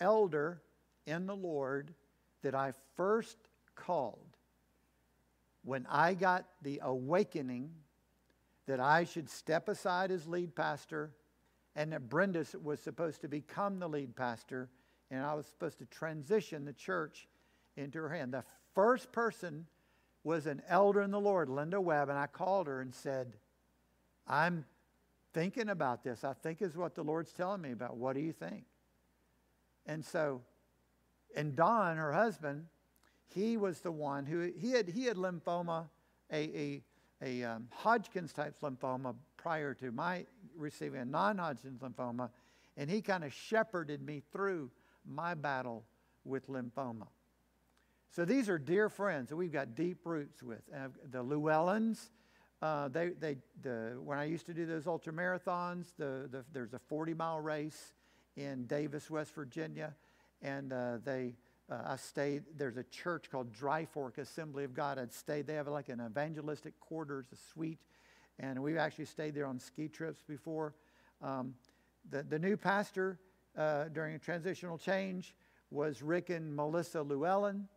elder 0.00 0.62
in 1.06 1.26
the 1.26 1.36
Lord 1.36 1.94
that 2.42 2.54
I 2.54 2.72
first 2.96 3.36
called 3.74 4.36
when 5.62 5.86
I 5.88 6.14
got 6.14 6.46
the 6.62 6.80
awakening 6.82 7.70
that 8.66 8.80
I 8.80 9.04
should 9.04 9.28
step 9.28 9.68
aside 9.68 10.10
as 10.10 10.26
lead 10.26 10.54
pastor 10.54 11.10
and 11.74 11.92
that 11.92 12.08
Brenda 12.08 12.44
was 12.62 12.80
supposed 12.80 13.20
to 13.22 13.28
become 13.28 13.78
the 13.78 13.88
lead 13.88 14.14
pastor 14.14 14.68
and 15.10 15.24
I 15.24 15.34
was 15.34 15.46
supposed 15.46 15.78
to 15.78 15.84
transition 15.86 16.64
the 16.64 16.72
church 16.72 17.28
into 17.76 17.98
her 17.98 18.08
hand. 18.08 18.32
The 18.32 18.44
first 18.74 19.12
person 19.12 19.66
was 20.24 20.46
an 20.46 20.62
elder 20.68 21.02
in 21.02 21.10
the 21.10 21.20
Lord, 21.20 21.48
Linda 21.48 21.80
Webb, 21.80 22.08
and 22.08 22.18
I 22.18 22.26
called 22.26 22.66
her 22.66 22.80
and 22.80 22.94
said, 22.94 23.34
I'm 24.26 24.64
thinking 25.32 25.68
about 25.68 26.04
this. 26.04 26.24
I 26.24 26.32
think 26.32 26.62
is 26.62 26.76
what 26.76 26.94
the 26.94 27.02
Lord's 27.02 27.32
telling 27.32 27.60
me 27.60 27.72
about. 27.72 27.96
What 27.96 28.14
do 28.14 28.20
you 28.20 28.32
think? 28.32 28.64
And 29.86 30.04
so, 30.04 30.40
and 31.34 31.56
Don, 31.56 31.96
her 31.96 32.12
husband, 32.12 32.66
he 33.34 33.56
was 33.56 33.80
the 33.80 33.90
one 33.90 34.26
who 34.26 34.52
he 34.56 34.70
had 34.72 34.88
he 34.88 35.04
had 35.04 35.16
lymphoma, 35.16 35.88
a 36.30 36.36
a, 36.36 36.82
a 37.22 37.44
um, 37.44 37.68
Hodgkin's 37.70 38.32
type 38.32 38.56
lymphoma 38.62 39.14
prior 39.36 39.74
to 39.74 39.92
my 39.92 40.26
receiving 40.56 41.00
a 41.00 41.04
non-Hodgkin's 41.04 41.80
lymphoma, 41.80 42.30
and 42.76 42.90
he 42.90 43.00
kind 43.00 43.24
of 43.24 43.32
shepherded 43.32 44.02
me 44.02 44.22
through 44.32 44.70
my 45.06 45.34
battle 45.34 45.84
with 46.24 46.48
lymphoma. 46.48 47.06
So 48.10 48.24
these 48.24 48.48
are 48.48 48.58
dear 48.58 48.88
friends 48.88 49.30
that 49.30 49.36
we've 49.36 49.52
got 49.52 49.74
deep 49.74 49.98
roots 50.04 50.42
with. 50.42 50.60
Uh, 50.74 50.88
the 51.10 51.24
Llewellyns, 51.24 52.10
uh, 52.60 52.88
they, 52.88 53.10
they, 53.10 53.36
the, 53.62 53.98
when 54.04 54.18
I 54.18 54.24
used 54.24 54.46
to 54.46 54.54
do 54.54 54.66
those 54.66 54.86
ultra 54.86 55.12
marathons, 55.12 55.86
the, 55.96 56.28
the, 56.30 56.44
there's 56.52 56.74
a 56.74 56.78
40 56.78 57.14
mile 57.14 57.40
race 57.40 57.94
in 58.36 58.66
Davis, 58.66 59.10
West 59.10 59.34
Virginia, 59.34 59.94
and 60.42 60.72
uh, 60.72 60.98
they, 61.04 61.34
uh, 61.72 61.92
I 61.92 61.96
stayed. 61.96 62.42
There's 62.56 62.76
a 62.76 62.82
church 62.84 63.30
called 63.30 63.52
Dry 63.52 63.84
Fork 63.84 64.18
Assembly 64.18 64.64
of 64.64 64.74
God. 64.74 64.98
I'd 64.98 65.12
stayed. 65.12 65.46
They 65.46 65.54
have 65.54 65.68
like 65.68 65.88
an 65.88 66.00
evangelistic 66.04 66.78
quarters, 66.80 67.26
a 67.32 67.36
suite, 67.36 67.78
and 68.38 68.62
we've 68.62 68.76
actually 68.76 69.06
stayed 69.06 69.34
there 69.34 69.46
on 69.46 69.58
ski 69.58 69.88
trips 69.88 70.22
before. 70.22 70.74
Um, 71.22 71.54
the, 72.10 72.22
the 72.24 72.38
new 72.38 72.56
pastor 72.56 73.18
uh, 73.56 73.84
during 73.84 74.14
a 74.14 74.18
transitional 74.18 74.76
change 74.76 75.34
was 75.70 76.02
Rick 76.02 76.30
and 76.30 76.54
Melissa 76.54 77.02
Llewellyn. 77.02 77.68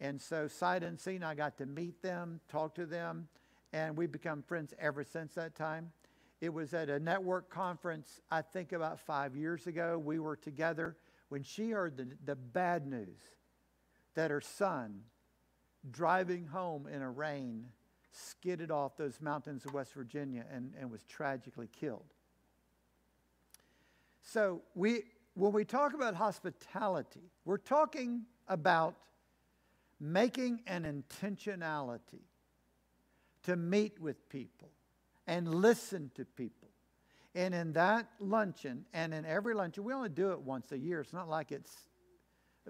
And 0.00 0.20
so, 0.20 0.46
sight 0.46 0.82
unseen, 0.82 1.22
I 1.22 1.34
got 1.34 1.58
to 1.58 1.66
meet 1.66 2.00
them, 2.02 2.40
talk 2.48 2.74
to 2.76 2.86
them, 2.86 3.28
and 3.72 3.96
we've 3.96 4.12
become 4.12 4.42
friends 4.42 4.72
ever 4.78 5.02
since 5.02 5.34
that 5.34 5.54
time. 5.54 5.92
It 6.40 6.52
was 6.52 6.72
at 6.72 6.88
a 6.88 6.98
network 6.98 7.50
conference, 7.50 8.20
I 8.30 8.42
think 8.42 8.72
about 8.72 8.98
five 9.00 9.36
years 9.36 9.66
ago. 9.66 9.98
We 9.98 10.18
were 10.18 10.36
together 10.36 10.96
when 11.28 11.42
she 11.42 11.70
heard 11.70 11.96
the, 11.98 12.08
the 12.24 12.36
bad 12.36 12.86
news 12.86 13.18
that 14.14 14.30
her 14.30 14.40
son, 14.40 15.02
driving 15.90 16.46
home 16.46 16.86
in 16.86 17.02
a 17.02 17.10
rain, 17.10 17.66
skidded 18.12 18.70
off 18.70 18.96
those 18.96 19.20
mountains 19.20 19.64
of 19.64 19.74
West 19.74 19.92
Virginia 19.92 20.44
and, 20.52 20.72
and 20.78 20.90
was 20.90 21.04
tragically 21.04 21.68
killed. 21.68 22.12
So, 24.22 24.62
we, 24.74 25.04
when 25.34 25.52
we 25.52 25.64
talk 25.64 25.94
about 25.94 26.14
hospitality, 26.14 27.30
we're 27.44 27.56
talking 27.56 28.22
about 28.48 28.94
making 29.98 30.60
an 30.66 30.84
intentionality 30.84 32.22
to 33.44 33.56
meet 33.56 34.00
with 34.00 34.28
people 34.28 34.70
and 35.26 35.54
listen 35.54 36.10
to 36.14 36.24
people. 36.24 36.68
And 37.34 37.54
in 37.54 37.72
that 37.74 38.08
luncheon, 38.18 38.84
and 38.92 39.14
in 39.14 39.24
every 39.24 39.54
luncheon, 39.54 39.84
we 39.84 39.92
only 39.92 40.08
do 40.08 40.32
it 40.32 40.40
once 40.40 40.72
a 40.72 40.78
year. 40.78 41.00
It's 41.00 41.12
not 41.12 41.28
like 41.28 41.52
it's 41.52 41.89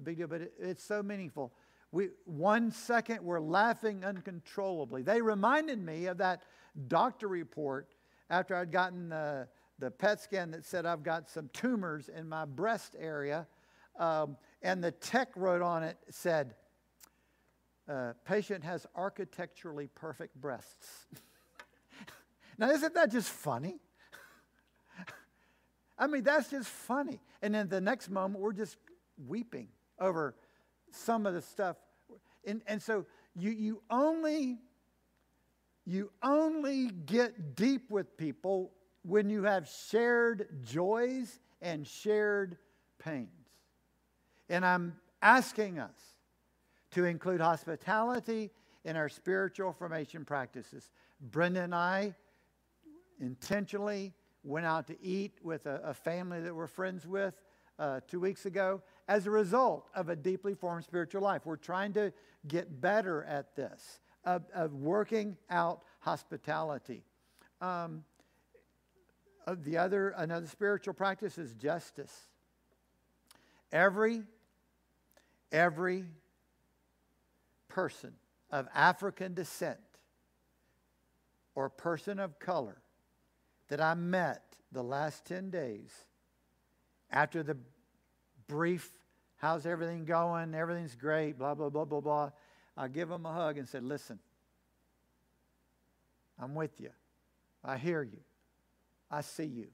a 0.00 0.02
big 0.02 0.16
deal, 0.16 0.26
but 0.26 0.40
it, 0.40 0.54
it's 0.58 0.82
so 0.82 1.02
meaningful. 1.02 1.52
We, 1.92 2.08
one 2.24 2.70
second, 2.70 3.22
we're 3.22 3.40
laughing 3.40 4.04
uncontrollably. 4.04 5.02
They 5.02 5.20
reminded 5.20 5.78
me 5.84 6.06
of 6.06 6.18
that 6.18 6.42
doctor 6.88 7.28
report 7.28 7.88
after 8.30 8.56
I'd 8.56 8.72
gotten 8.72 9.12
uh, 9.12 9.46
the 9.78 9.90
PET 9.90 10.20
scan 10.20 10.52
that 10.52 10.64
said 10.64 10.86
I've 10.86 11.02
got 11.02 11.28
some 11.28 11.50
tumors 11.52 12.08
in 12.08 12.28
my 12.28 12.44
breast 12.44 12.96
area. 12.98 13.46
Um, 13.98 14.36
and 14.62 14.82
the 14.82 14.92
tech 14.92 15.30
wrote 15.36 15.62
on 15.62 15.82
it, 15.82 15.98
said, 16.10 16.54
uh, 17.88 18.12
patient 18.24 18.62
has 18.64 18.86
architecturally 18.94 19.88
perfect 19.94 20.40
breasts. 20.40 21.06
now, 22.58 22.70
isn't 22.70 22.94
that 22.94 23.10
just 23.10 23.28
funny? 23.28 23.80
I 25.98 26.06
mean, 26.06 26.22
that's 26.22 26.50
just 26.50 26.68
funny. 26.68 27.20
And 27.42 27.54
then 27.54 27.68
the 27.68 27.80
next 27.80 28.10
moment, 28.10 28.40
we're 28.40 28.52
just 28.52 28.76
weeping 29.26 29.68
over 30.00 30.34
some 30.90 31.26
of 31.26 31.34
the 31.34 31.42
stuff. 31.42 31.76
And, 32.46 32.62
and 32.66 32.82
so 32.82 33.06
you, 33.36 33.50
you 33.50 33.82
only 33.90 34.58
you 35.86 36.10
only 36.22 36.88
get 36.88 37.56
deep 37.56 37.90
with 37.90 38.16
people 38.16 38.70
when 39.02 39.28
you 39.28 39.42
have 39.42 39.68
shared 39.88 40.46
joys 40.62 41.40
and 41.62 41.86
shared 41.86 42.58
pains. 42.98 43.28
And 44.48 44.64
I'm 44.64 44.96
asking 45.22 45.78
us 45.78 45.98
to 46.92 47.06
include 47.06 47.40
hospitality 47.40 48.50
in 48.84 48.96
our 48.96 49.08
spiritual 49.08 49.72
formation 49.72 50.24
practices. 50.24 50.90
Brenda 51.20 51.62
and 51.62 51.74
I 51.74 52.14
intentionally 53.20 54.12
went 54.44 54.66
out 54.66 54.86
to 54.86 55.02
eat 55.02 55.38
with 55.42 55.66
a, 55.66 55.80
a 55.84 55.94
family 55.94 56.40
that 56.40 56.54
we're 56.54 56.66
friends 56.66 57.06
with 57.06 57.34
uh, 57.78 58.00
two 58.06 58.20
weeks 58.20 58.46
ago 58.46 58.82
as 59.10 59.26
a 59.26 59.30
result 59.30 59.88
of 59.92 60.08
a 60.08 60.14
deeply 60.14 60.54
formed 60.54 60.84
spiritual 60.84 61.20
life. 61.20 61.44
We're 61.44 61.56
trying 61.56 61.92
to 61.94 62.12
get 62.46 62.80
better 62.80 63.24
at 63.24 63.56
this, 63.56 63.98
of, 64.24 64.44
of 64.54 64.72
working 64.72 65.36
out 65.50 65.82
hospitality. 65.98 67.02
Um, 67.60 68.04
the 69.64 69.78
other, 69.78 70.10
another 70.16 70.46
spiritual 70.46 70.94
practice 70.94 71.38
is 71.38 71.56
justice. 71.56 72.28
Every, 73.72 74.22
every 75.50 76.04
person 77.66 78.12
of 78.52 78.68
African 78.72 79.34
descent 79.34 79.80
or 81.56 81.68
person 81.68 82.20
of 82.20 82.38
color 82.38 82.80
that 83.70 83.80
I 83.80 83.94
met 83.94 84.54
the 84.70 84.84
last 84.84 85.24
10 85.24 85.50
days 85.50 85.90
after 87.10 87.42
the 87.42 87.56
brief, 88.50 88.90
how's 89.40 89.64
everything 89.64 90.04
going? 90.04 90.54
Everything's 90.54 90.94
great, 90.94 91.38
blah, 91.38 91.54
blah, 91.54 91.70
blah, 91.70 91.86
blah, 91.86 92.00
blah. 92.00 92.30
I 92.76 92.88
give 92.88 93.08
them 93.08 93.24
a 93.26 93.32
hug 93.32 93.58
and 93.58 93.66
said, 93.66 93.82
listen, 93.82 94.18
I'm 96.38 96.54
with 96.54 96.78
you. 96.78 96.90
I 97.64 97.76
hear 97.76 98.02
you. 98.02 98.20
I 99.10 99.22
see 99.22 99.44
you. 99.44 99.68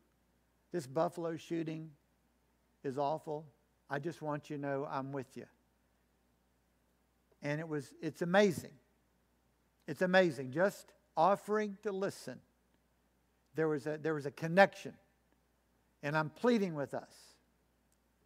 This 0.73 0.87
buffalo 0.87 1.37
shooting 1.37 1.91
is 2.83 2.97
awful. 2.97 3.47
I 3.91 3.99
just 3.99 4.23
want 4.23 4.51
you 4.51 4.57
to 4.57 4.63
know 4.63 4.89
I'm 4.91 5.13
with 5.13 5.37
you. 5.37 5.47
And 7.43 7.61
it 7.61 7.69
was 7.69 7.93
it's 8.01 8.23
amazing. 8.23 8.73
It's 9.87 10.03
amazing. 10.03 10.51
Just 10.53 10.93
offering 11.17 11.77
to 11.83 11.93
listen. 11.93 12.41
There 13.55 13.69
was 13.69 13.87
a 13.87 13.99
there 13.99 14.15
was 14.15 14.27
a 14.27 14.31
connection. 14.31 14.95
And 16.03 16.17
I'm 16.17 16.31
pleading 16.31 16.75
with 16.75 16.95
us. 16.95 17.26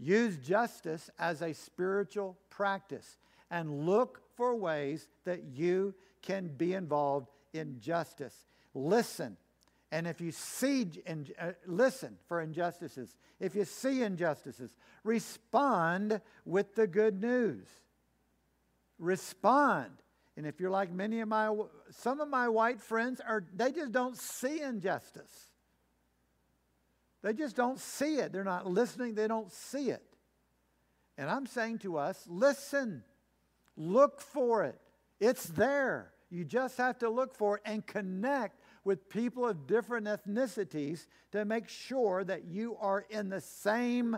Use 0.01 0.37
justice 0.39 1.11
as 1.19 1.43
a 1.43 1.53
spiritual 1.53 2.39
practice 2.49 3.19
and 3.51 3.87
look 3.87 4.23
for 4.37 4.57
ways 4.57 5.09
that 5.25 5.43
you 5.55 5.95
can 6.23 6.49
be 6.49 6.75
involved 6.75 7.29
in 7.53 7.79
justice. 7.81 8.47
Listen 8.75 9.37
and 9.93 10.07
if 10.07 10.21
you 10.21 10.31
see, 10.31 10.89
uh, 11.39 11.53
listen 11.67 12.17
for 12.29 12.41
injustices. 12.41 13.17
If 13.41 13.57
you 13.57 13.65
see 13.65 14.03
injustices, 14.03 14.77
respond 15.03 16.21
with 16.45 16.77
the 16.77 16.87
good 16.87 17.21
news. 17.21 17.67
Respond. 18.99 19.91
And 20.37 20.47
if 20.47 20.61
you're 20.61 20.71
like 20.71 20.93
many 20.93 21.21
of 21.21 21.29
my, 21.29 21.53
some 21.91 22.21
of 22.21 22.29
my 22.29 22.49
white 22.49 22.81
friends 22.81 23.21
are, 23.21 23.45
they 23.55 23.73
just 23.73 23.91
don't 23.91 24.17
see 24.17 24.61
injustice. 24.63 25.50
They 27.23 27.33
just 27.33 27.57
don't 27.57 27.79
see 27.79 28.17
it. 28.17 28.33
They're 28.33 28.45
not 28.45 28.67
listening. 28.67 29.15
They 29.15 29.29
don't 29.29 29.53
see 29.53 29.91
it. 29.91 30.03
And 31.19 31.29
I'm 31.29 31.47
saying 31.47 31.79
to 31.81 31.99
us, 31.99 32.25
listen, 32.27 33.05
look 33.77 34.21
for 34.21 34.65
it. 34.65 34.81
It's 35.19 35.45
there. 35.45 36.13
You 36.31 36.45
just 36.45 36.79
have 36.79 36.99
to 36.99 37.11
look 37.11 37.35
for 37.35 37.57
it 37.57 37.63
and 37.67 37.87
connect 37.87 38.61
with 38.85 39.09
people 39.11 39.47
of 39.47 39.67
different 39.67 40.07
ethnicities 40.07 41.07
to 41.33 41.45
make 41.45 41.69
sure 41.69 42.25
that 42.25 42.45
you 42.45 42.77
are 42.81 43.05
in 43.11 43.29
the 43.29 43.41
same 43.41 44.17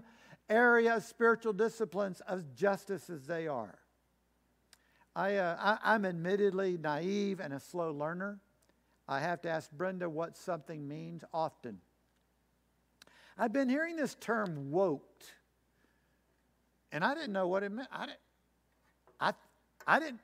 area 0.49 0.97
of 0.97 1.05
spiritual 1.05 1.55
disciplines 1.55 2.21
of 2.29 2.55
justice 2.55 3.09
as 3.11 3.27
they 3.27 3.49
are. 3.49 3.79
I, 5.17 5.37
uh, 5.37 5.77
I, 5.83 5.95
am 5.95 6.05
admittedly 6.05 6.79
naive 6.79 7.41
and 7.41 7.53
a 7.53 7.61
slow 7.61 7.93
learner. 7.93 8.39
I 9.09 9.21
have 9.21 9.43
to 9.43 9.51
ask 9.51 9.71
Brenda 9.71 10.09
what 10.09 10.37
something 10.37 10.87
means 10.87 11.25
often. 11.35 11.81
I've 13.39 13.53
been 13.53 13.69
hearing 13.69 13.97
this 13.97 14.15
term 14.17 14.71
woked. 14.71 15.01
And 16.91 17.03
I 17.03 17.15
didn't 17.15 17.33
know 17.33 17.49
what 17.49 17.63
it 17.63 17.73
meant. 17.73 17.89
I 17.91 18.07
didn't, 18.07 18.19
I, 19.19 19.33
I 19.87 19.99
didn't, 19.99 20.21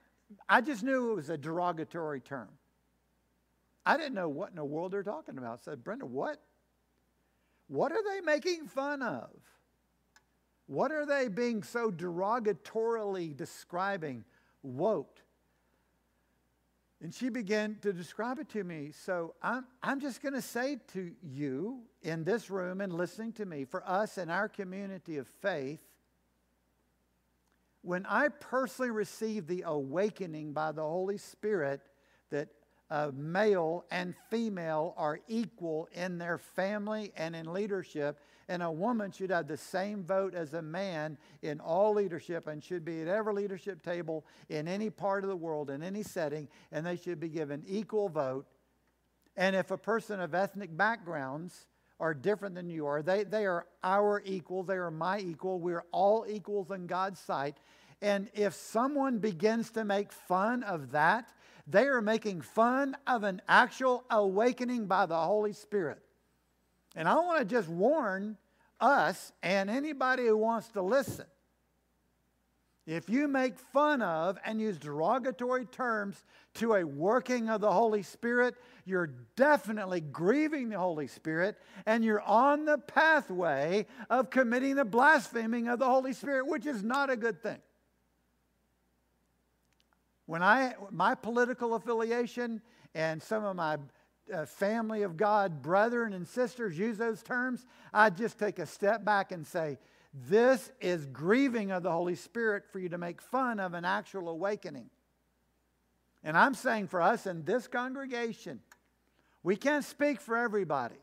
I 0.49 0.61
just 0.61 0.83
knew 0.83 1.13
it 1.13 1.15
was 1.17 1.31
a 1.31 1.39
derogatory 1.39 2.21
term. 2.21 2.49
I 3.87 3.97
didn't 3.97 4.15
know 4.15 4.29
what 4.29 4.51
in 4.51 4.57
the 4.57 4.65
world 4.65 4.93
they're 4.93 5.03
talking 5.03 5.39
about. 5.39 5.61
I 5.61 5.65
said, 5.65 5.83
Brenda, 5.83 6.05
what? 6.05 6.43
What 7.69 7.91
are 7.93 8.03
they 8.03 8.21
making 8.21 8.67
fun 8.67 9.01
of? 9.01 9.31
What 10.67 10.93
are 10.93 11.07
they 11.07 11.29
being 11.29 11.63
so 11.63 11.91
derogatorily 11.91 13.35
describing? 13.35 14.25
Woke. 14.63 15.23
And 17.01 17.15
she 17.15 17.29
began 17.29 17.77
to 17.83 17.93
describe 17.93 18.41
it 18.41 18.49
to 18.51 18.65
me. 18.65 18.91
So 18.93 19.35
I'm, 19.43 19.67
I'm 19.83 20.01
just 20.01 20.21
going 20.21 20.35
to 20.35 20.43
say 20.43 20.79
to 20.95 21.13
you 21.23 21.83
in 22.03 22.25
this 22.25 22.51
room 22.51 22.81
and 22.81 22.93
listening 22.93 23.33
to 23.35 23.47
me, 23.47 23.65
for 23.65 23.89
us 23.89 24.19
in 24.19 24.31
our 24.31 24.49
community 24.49 25.19
of 25.19 25.29
faith, 25.41 25.81
when 27.83 28.05
I 28.07 28.29
personally 28.29 28.91
received 28.91 29.47
the 29.47 29.63
awakening 29.65 30.53
by 30.53 30.73
the 30.73 30.83
Holy 30.83 31.19
Spirit 31.19 31.81
that 32.31 32.49
male 33.15 33.85
and 33.91 34.15
female 34.29 34.95
are 34.97 35.21
equal 35.29 35.89
in 35.93 36.19
their 36.19 36.39
family 36.39 37.13
and 37.17 37.37
in 37.37 37.53
leadership, 37.53 38.19
and 38.49 38.63
a 38.63 38.71
woman 38.71 39.11
should 39.11 39.31
have 39.31 39.47
the 39.47 39.57
same 39.57 40.03
vote 40.03 40.35
as 40.35 40.55
a 40.55 40.63
man 40.63 41.19
in 41.43 41.61
all 41.61 41.95
leadership 41.95 42.47
and 42.47 42.65
should 42.65 42.85
be 42.85 43.03
at 43.03 43.09
every 43.09 43.35
leadership 43.35 43.83
table 43.83 44.25
in 44.49 44.67
any 44.67 44.89
part 44.89 45.23
of 45.23 45.31
the 45.31 45.37
world, 45.37 45.69
in 45.71 45.83
any 45.83 46.03
setting, 46.03 46.49
and 46.73 46.85
they 46.85 46.97
should 46.97 47.21
be 47.21 47.29
given 47.29 47.63
equal 47.67 48.09
vote. 48.09 48.47
And 49.37 49.55
if 49.55 49.71
a 49.71 49.79
person 49.79 50.21
of 50.21 50.35
ethnic 50.35 50.75
backgrounds 50.77 51.67
are 52.01 52.15
different 52.15 52.55
than 52.55 52.71
you 52.71 52.87
are, 52.87 53.03
they, 53.03 53.25
they 53.25 53.45
are 53.45 53.67
our 53.85 54.23
equal, 54.25 54.63
they 54.63 54.77
are 54.77 54.91
my 54.91 55.19
equal, 55.21 55.61
we're 55.61 55.85
all 55.93 56.25
equals 56.29 56.71
in 56.71 56.87
God's 56.87 57.21
sight. 57.21 57.59
And 58.01 58.31
if 58.35 58.55
someone 58.55 59.19
begins 59.19 59.71
to 59.73 59.85
make 59.85 60.13
fun 60.13 60.63
of 60.63 60.93
that, 60.93 61.29
they 61.67 61.85
are 61.85 62.01
making 62.01 62.41
fun 62.41 62.97
of 63.07 63.25
an 63.25 63.43
actual 63.47 64.05
awakening 64.11 64.87
by 64.87 65.07
the 65.07 65.19
Holy 65.19 65.53
Spirit. 65.53 66.01
And 66.99 67.09
I 67.09 67.15
want 67.15 67.39
to 67.39 67.45
just 67.45 67.69
warn 67.69 68.37
us 68.81 69.33
and 69.41 69.71
anybody 69.71 70.27
who 70.27 70.37
wants 70.37 70.67
to 70.71 70.83
listen. 70.83 71.27
If 72.89 73.09
you 73.09 73.29
make 73.29 73.57
fun 73.57 74.03
of 74.03 74.37
and 74.45 74.61
use 74.61 74.79
derogatory 74.79 75.67
terms 75.67 76.25
to 76.55 76.75
a 76.75 76.85
working 76.85 77.51
of 77.51 77.61
the 77.61 77.71
Holy 77.71 78.03
Spirit, 78.03 78.57
you're 78.85 79.13
definitely 79.37 80.01
grieving 80.01 80.71
the 80.71 80.79
Holy 80.79 81.07
Spirit 81.07 81.57
and 81.87 82.03
you're 82.03 82.23
on 82.23 82.65
the 82.65 82.79
pathway 82.79 83.87
of 84.11 84.31
committing 84.31 84.75
the 84.75 84.85
blaspheming 84.85 85.69
of 85.69 85.79
the 85.79 85.87
Holy 85.87 86.13
Spirit, 86.13 86.49
which 86.49 86.67
is 86.67 86.83
not 86.83 87.11
a 87.11 87.17
good 87.17 87.41
thing. 87.45 87.59
When 90.27 90.43
I, 90.43 90.75
my 90.91 91.15
political 91.15 91.75
affiliation 91.75 92.61
and 92.93 93.23
some 93.23 93.45
of 93.45 93.55
my 93.55 93.77
uh, 94.33 94.47
family 94.47 95.03
of 95.03 95.17
God, 95.17 95.63
brethren 95.63 96.13
and 96.13 96.27
sisters, 96.27 96.79
use 96.79 96.99
those 96.99 97.23
terms, 97.23 97.67
I 97.93 98.11
just 98.11 98.39
take 98.39 98.59
a 98.59 98.67
step 98.67 99.05
back 99.05 99.33
and 99.33 99.47
say, 99.47 99.79
this 100.29 100.71
is 100.81 101.07
grieving 101.07 101.71
of 101.71 101.83
the 101.83 101.93
Holy 101.93 102.15
Spirit 102.15 102.65
for 102.71 102.79
you 102.79 102.89
to 102.89 102.99
make 102.99 103.21
fun 103.21 103.61
of 103.61 103.75
an 103.75 103.85
actual 103.85 104.29
awakening. 104.29 104.91
And 106.25 106.37
I'm 106.37 106.55
saying 106.55 106.89
for 106.89 107.01
us 107.01 107.27
in 107.27 107.45
this 107.45 107.69
congregation, 107.69 108.61
we 109.43 109.57
can't 109.57 109.85
speak 109.85 110.21
for 110.21 110.37
everybody, 110.37 110.97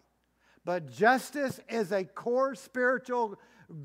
but 0.66 0.92
justice 0.92 1.60
is 1.70 1.92
a 1.92 2.04
core 2.04 2.56
spiritual 2.56 3.40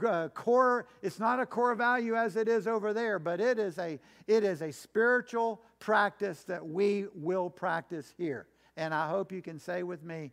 uh, 0.06 0.28
core 0.28 0.86
it's 1.00 1.18
not 1.18 1.40
a 1.40 1.46
core 1.46 1.74
value 1.74 2.14
as 2.14 2.36
it 2.36 2.48
is 2.48 2.66
over 2.66 2.92
there 2.92 3.18
but 3.18 3.40
it 3.40 3.58
is 3.58 3.78
a 3.78 3.98
it 4.26 4.44
is 4.44 4.60
a 4.60 4.70
spiritual 4.70 5.62
practice 5.78 6.44
that 6.44 6.66
we 6.66 7.06
will 7.14 7.48
practice 7.48 8.12
here 8.18 8.46
and 8.76 8.94
i 8.94 9.08
hope 9.08 9.32
you 9.32 9.42
can 9.42 9.58
say 9.58 9.82
with 9.82 10.02
me 10.02 10.32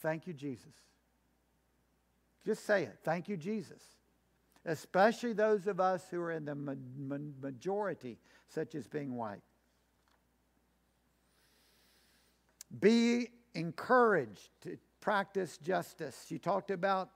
thank 0.00 0.26
you 0.26 0.32
jesus 0.32 0.74
just 2.44 2.64
say 2.64 2.84
it 2.84 2.96
thank 3.02 3.28
you 3.28 3.36
jesus 3.36 3.82
especially 4.66 5.32
those 5.32 5.66
of 5.66 5.80
us 5.80 6.04
who 6.10 6.20
are 6.20 6.32
in 6.32 6.44
the 6.44 6.54
ma- 6.54 6.74
ma- 6.98 7.16
majority 7.40 8.18
such 8.48 8.74
as 8.74 8.86
being 8.86 9.16
white 9.16 9.42
be 12.78 13.28
encouraged 13.54 14.50
to 14.60 14.76
practice 15.00 15.58
justice 15.58 16.26
you 16.28 16.38
talked 16.38 16.70
about 16.70 17.10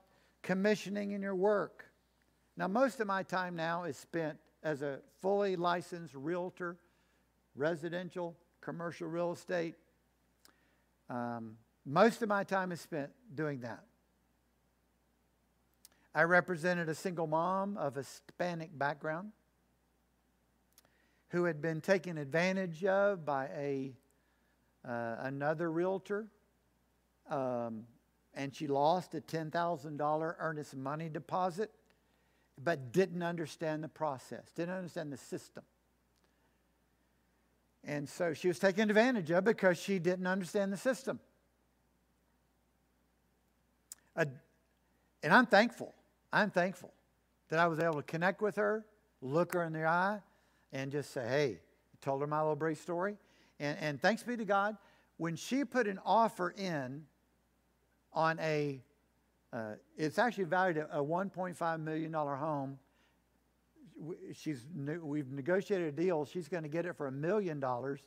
commissioning 0.45 1.11
in 1.11 1.23
your 1.23 1.35
work. 1.35 1.85
Now, 2.55 2.67
most 2.67 2.99
of 2.99 3.07
my 3.07 3.23
time 3.23 3.55
now 3.55 3.83
is 3.83 3.97
spent 3.97 4.37
as 4.61 4.83
a 4.83 4.99
fully 5.19 5.55
licensed 5.55 6.13
realtor, 6.13 6.77
residential, 7.55 8.37
commercial 8.61 9.07
real 9.07 9.33
estate. 9.33 9.73
Um, 11.09 11.57
most 11.85 12.21
of 12.21 12.29
my 12.29 12.43
time 12.43 12.71
is 12.71 12.81
spent 12.81 13.11
doing 13.33 13.61
that. 13.61 13.83
I 16.13 16.23
represented 16.23 16.89
a 16.89 16.95
single 16.95 17.27
mom 17.27 17.77
of 17.77 17.97
a 17.97 17.99
Hispanic 17.99 18.77
background 18.77 19.31
who 21.29 21.43
had 21.43 21.61
been 21.61 21.81
taken 21.81 22.17
advantage 22.17 22.85
of 22.85 23.25
by 23.25 23.47
a 23.55 23.93
uh, 24.87 25.15
another 25.21 25.71
realtor. 25.71 26.27
Um, 27.29 27.85
and 28.33 28.53
she 28.53 28.67
lost 28.67 29.15
a 29.15 29.21
$10,000 29.21 30.35
earnest 30.39 30.75
money 30.75 31.09
deposit, 31.09 31.71
but 32.61 32.91
didn't 32.91 33.23
understand 33.23 33.83
the 33.83 33.87
process, 33.87 34.51
didn't 34.55 34.75
understand 34.75 35.11
the 35.11 35.17
system. 35.17 35.63
And 37.85 38.09
so 38.09 38.33
she 38.33 38.47
was 38.47 38.59
taken 38.59 38.89
advantage 38.89 39.29
of 39.31 39.43
because 39.43 39.77
she 39.77 39.99
didn't 39.99 40.27
understand 40.27 40.73
the 40.73 40.77
system. 40.77 41.19
And 45.25 45.33
I'm 45.33 45.47
thankful. 45.47 45.91
I'm 46.31 46.51
thankful 46.51 46.93
that 47.49 47.57
I 47.57 47.65
was 47.65 47.79
able 47.79 47.95
to 47.95 48.03
connect 48.03 48.43
with 48.43 48.57
her, 48.57 48.85
look 49.23 49.53
her 49.53 49.63
in 49.63 49.73
the 49.73 49.83
eye, 49.83 50.19
and 50.71 50.91
just 50.91 51.11
say, 51.11 51.27
hey, 51.27 51.59
told 51.99 52.21
her 52.21 52.27
my 52.27 52.41
little 52.41 52.55
brief 52.55 52.79
story. 52.79 53.17
And, 53.59 53.75
and 53.79 53.99
thanks 53.99 54.21
be 54.21 54.37
to 54.37 54.45
God, 54.45 54.77
when 55.17 55.35
she 55.35 55.65
put 55.65 55.87
an 55.87 55.99
offer 56.05 56.51
in 56.51 57.05
on 58.13 58.37
a, 58.39 58.83
uh, 59.51 59.71
it's 59.97 60.19
actually 60.19 60.43
valued 60.43 60.77
at 60.77 60.89
a 60.91 61.03
$1.5 61.03 61.79
million 61.79 62.13
home. 62.13 62.77
She's, 64.33 64.65
we've 65.01 65.31
negotiated 65.31 65.87
a 65.87 65.91
deal. 65.91 66.25
She's 66.25 66.47
going 66.47 66.63
to 66.63 66.69
get 66.69 66.85
it 66.85 66.95
for 66.95 67.07
a 67.07 67.11
million 67.11 67.59
dollars. 67.59 68.01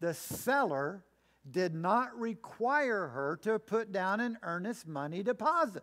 The 0.00 0.14
seller 0.14 1.04
did 1.50 1.74
not 1.74 2.16
require 2.18 3.08
her 3.08 3.38
to 3.42 3.58
put 3.58 3.92
down 3.92 4.20
an 4.20 4.38
earnest 4.42 4.86
money 4.86 5.22
deposit. 5.22 5.82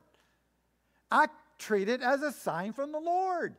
I 1.11 1.27
treat 1.57 1.89
it 1.89 2.01
as 2.01 2.21
a 2.21 2.31
sign 2.31 2.73
from 2.73 2.91
the 2.91 2.99
Lord. 2.99 3.55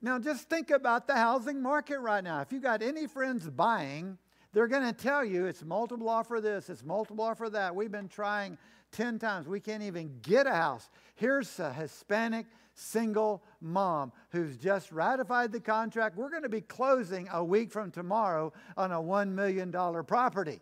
Now, 0.00 0.18
just 0.18 0.48
think 0.50 0.70
about 0.70 1.06
the 1.06 1.14
housing 1.14 1.62
market 1.62 1.98
right 1.98 2.22
now. 2.22 2.40
If 2.40 2.52
you 2.52 2.60
got 2.60 2.82
any 2.82 3.06
friends 3.06 3.48
buying, 3.48 4.18
they're 4.52 4.68
going 4.68 4.84
to 4.84 4.92
tell 4.92 5.24
you 5.24 5.46
it's 5.46 5.64
multiple 5.64 6.08
offer 6.08 6.40
this, 6.40 6.68
it's 6.68 6.84
multiple 6.84 7.24
offer 7.24 7.48
that. 7.50 7.74
We've 7.74 7.90
been 7.90 8.08
trying 8.08 8.58
10 8.94 9.18
times. 9.18 9.46
We 9.46 9.60
can't 9.60 9.82
even 9.82 10.18
get 10.22 10.46
a 10.46 10.54
house. 10.54 10.88
Here's 11.16 11.58
a 11.58 11.72
Hispanic 11.72 12.46
single 12.74 13.42
mom 13.60 14.12
who's 14.30 14.56
just 14.56 14.90
ratified 14.92 15.52
the 15.52 15.60
contract. 15.60 16.16
We're 16.16 16.30
going 16.30 16.42
to 16.42 16.48
be 16.48 16.60
closing 16.60 17.28
a 17.32 17.44
week 17.44 17.70
from 17.70 17.90
tomorrow 17.90 18.52
on 18.76 18.92
a 18.92 19.00
$1 19.00 19.30
million 19.30 19.72
property. 20.04 20.60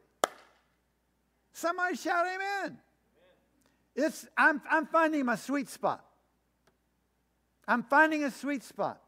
Somebody 1.53 1.97
shout 1.97 2.27
amen. 2.27 2.79
It's, 3.95 4.27
I'm, 4.37 4.63
I'm 4.71 4.87
finding 4.87 5.25
my 5.27 5.37
sweet 5.37 5.69
spot. 5.69 6.05
I'm 7.69 7.83
finding 7.83 8.25
a 8.25 8.31
sweet 8.31 8.63
spot 8.63 9.01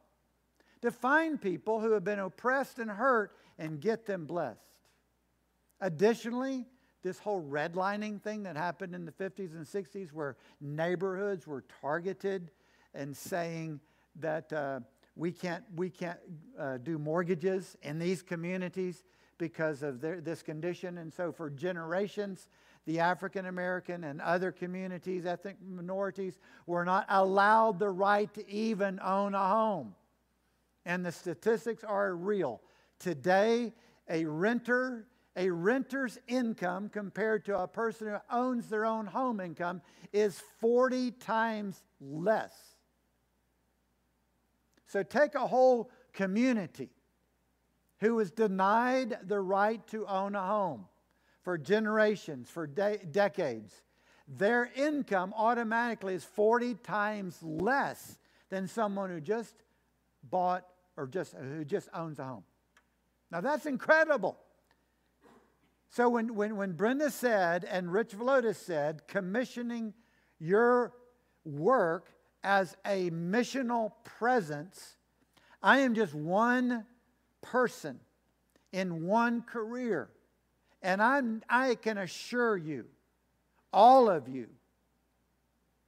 to 0.82 0.90
find 0.90 1.40
people 1.40 1.80
who 1.80 1.92
have 1.92 2.04
been 2.04 2.18
oppressed 2.18 2.78
and 2.78 2.90
hurt 2.90 3.32
and 3.58 3.80
get 3.80 4.06
them 4.06 4.26
blessed. 4.26 4.60
Additionally, 5.80 6.66
this 7.04 7.18
whole 7.18 7.42
redlining 7.42 8.20
thing 8.20 8.42
that 8.42 8.56
happened 8.56 8.94
in 8.94 9.04
the 9.04 9.12
50s 9.12 9.54
and 9.54 9.64
60s, 9.64 10.12
where 10.12 10.36
neighborhoods 10.60 11.46
were 11.46 11.62
targeted 11.80 12.50
and 12.94 13.16
saying 13.16 13.78
that 14.18 14.52
uh, 14.52 14.80
we 15.14 15.30
can't, 15.30 15.62
we 15.76 15.90
can't 15.90 16.18
uh, 16.58 16.78
do 16.78 16.98
mortgages 16.98 17.76
in 17.82 17.98
these 17.98 18.22
communities 18.22 19.04
because 19.38 19.82
of 19.82 20.00
their, 20.00 20.20
this 20.20 20.42
condition. 20.42 20.98
And 20.98 21.12
so, 21.12 21.30
for 21.30 21.50
generations, 21.50 22.48
the 22.86 23.00
African 23.00 23.46
American 23.46 24.04
and 24.04 24.20
other 24.20 24.50
communities, 24.50 25.26
ethnic 25.26 25.56
minorities, 25.62 26.38
were 26.66 26.84
not 26.84 27.04
allowed 27.08 27.78
the 27.78 27.90
right 27.90 28.32
to 28.34 28.48
even 28.48 28.98
own 29.00 29.34
a 29.34 29.48
home. 29.48 29.94
And 30.86 31.04
the 31.04 31.12
statistics 31.12 31.84
are 31.84 32.14
real. 32.16 32.60
Today, 32.98 33.72
a 34.08 34.24
renter 34.24 35.06
a 35.36 35.50
renter's 35.50 36.18
income 36.28 36.88
compared 36.88 37.44
to 37.46 37.58
a 37.58 37.66
person 37.66 38.08
who 38.08 38.16
owns 38.30 38.68
their 38.68 38.84
own 38.84 39.06
home 39.06 39.40
income 39.40 39.82
is 40.12 40.40
40 40.60 41.10
times 41.12 41.82
less. 42.00 42.54
So 44.86 45.02
take 45.02 45.34
a 45.34 45.46
whole 45.46 45.90
community 46.12 46.90
who 47.98 48.14
was 48.14 48.30
denied 48.30 49.18
the 49.24 49.40
right 49.40 49.84
to 49.88 50.06
own 50.06 50.34
a 50.34 50.46
home 50.46 50.86
for 51.42 51.58
generations, 51.58 52.48
for 52.48 52.66
de- 52.66 52.98
decades. 52.98 53.82
Their 54.28 54.70
income 54.76 55.34
automatically 55.36 56.14
is 56.14 56.24
40 56.24 56.74
times 56.76 57.42
less 57.42 58.18
than 58.50 58.68
someone 58.68 59.10
who 59.10 59.20
just 59.20 59.54
bought 60.22 60.64
or 60.96 61.06
just 61.06 61.34
who 61.34 61.64
just 61.64 61.88
owns 61.92 62.18
a 62.18 62.24
home. 62.24 62.44
Now 63.30 63.40
that's 63.40 63.66
incredible. 63.66 64.38
So 65.94 66.08
when, 66.08 66.34
when, 66.34 66.56
when 66.56 66.72
Brenda 66.72 67.08
said 67.08 67.62
and 67.62 67.92
Rich 67.92 68.18
Villodas 68.18 68.56
said, 68.56 69.06
commissioning 69.06 69.94
your 70.40 70.92
work 71.44 72.10
as 72.42 72.76
a 72.84 73.10
missional 73.10 73.92
presence, 74.02 74.96
I 75.62 75.78
am 75.78 75.94
just 75.94 76.12
one 76.12 76.84
person 77.42 78.00
in 78.72 79.06
one 79.06 79.42
career. 79.42 80.10
And 80.82 81.00
I'm, 81.00 81.44
I 81.48 81.76
can 81.76 81.98
assure 81.98 82.56
you, 82.56 82.86
all 83.72 84.10
of 84.10 84.28
you 84.28 84.48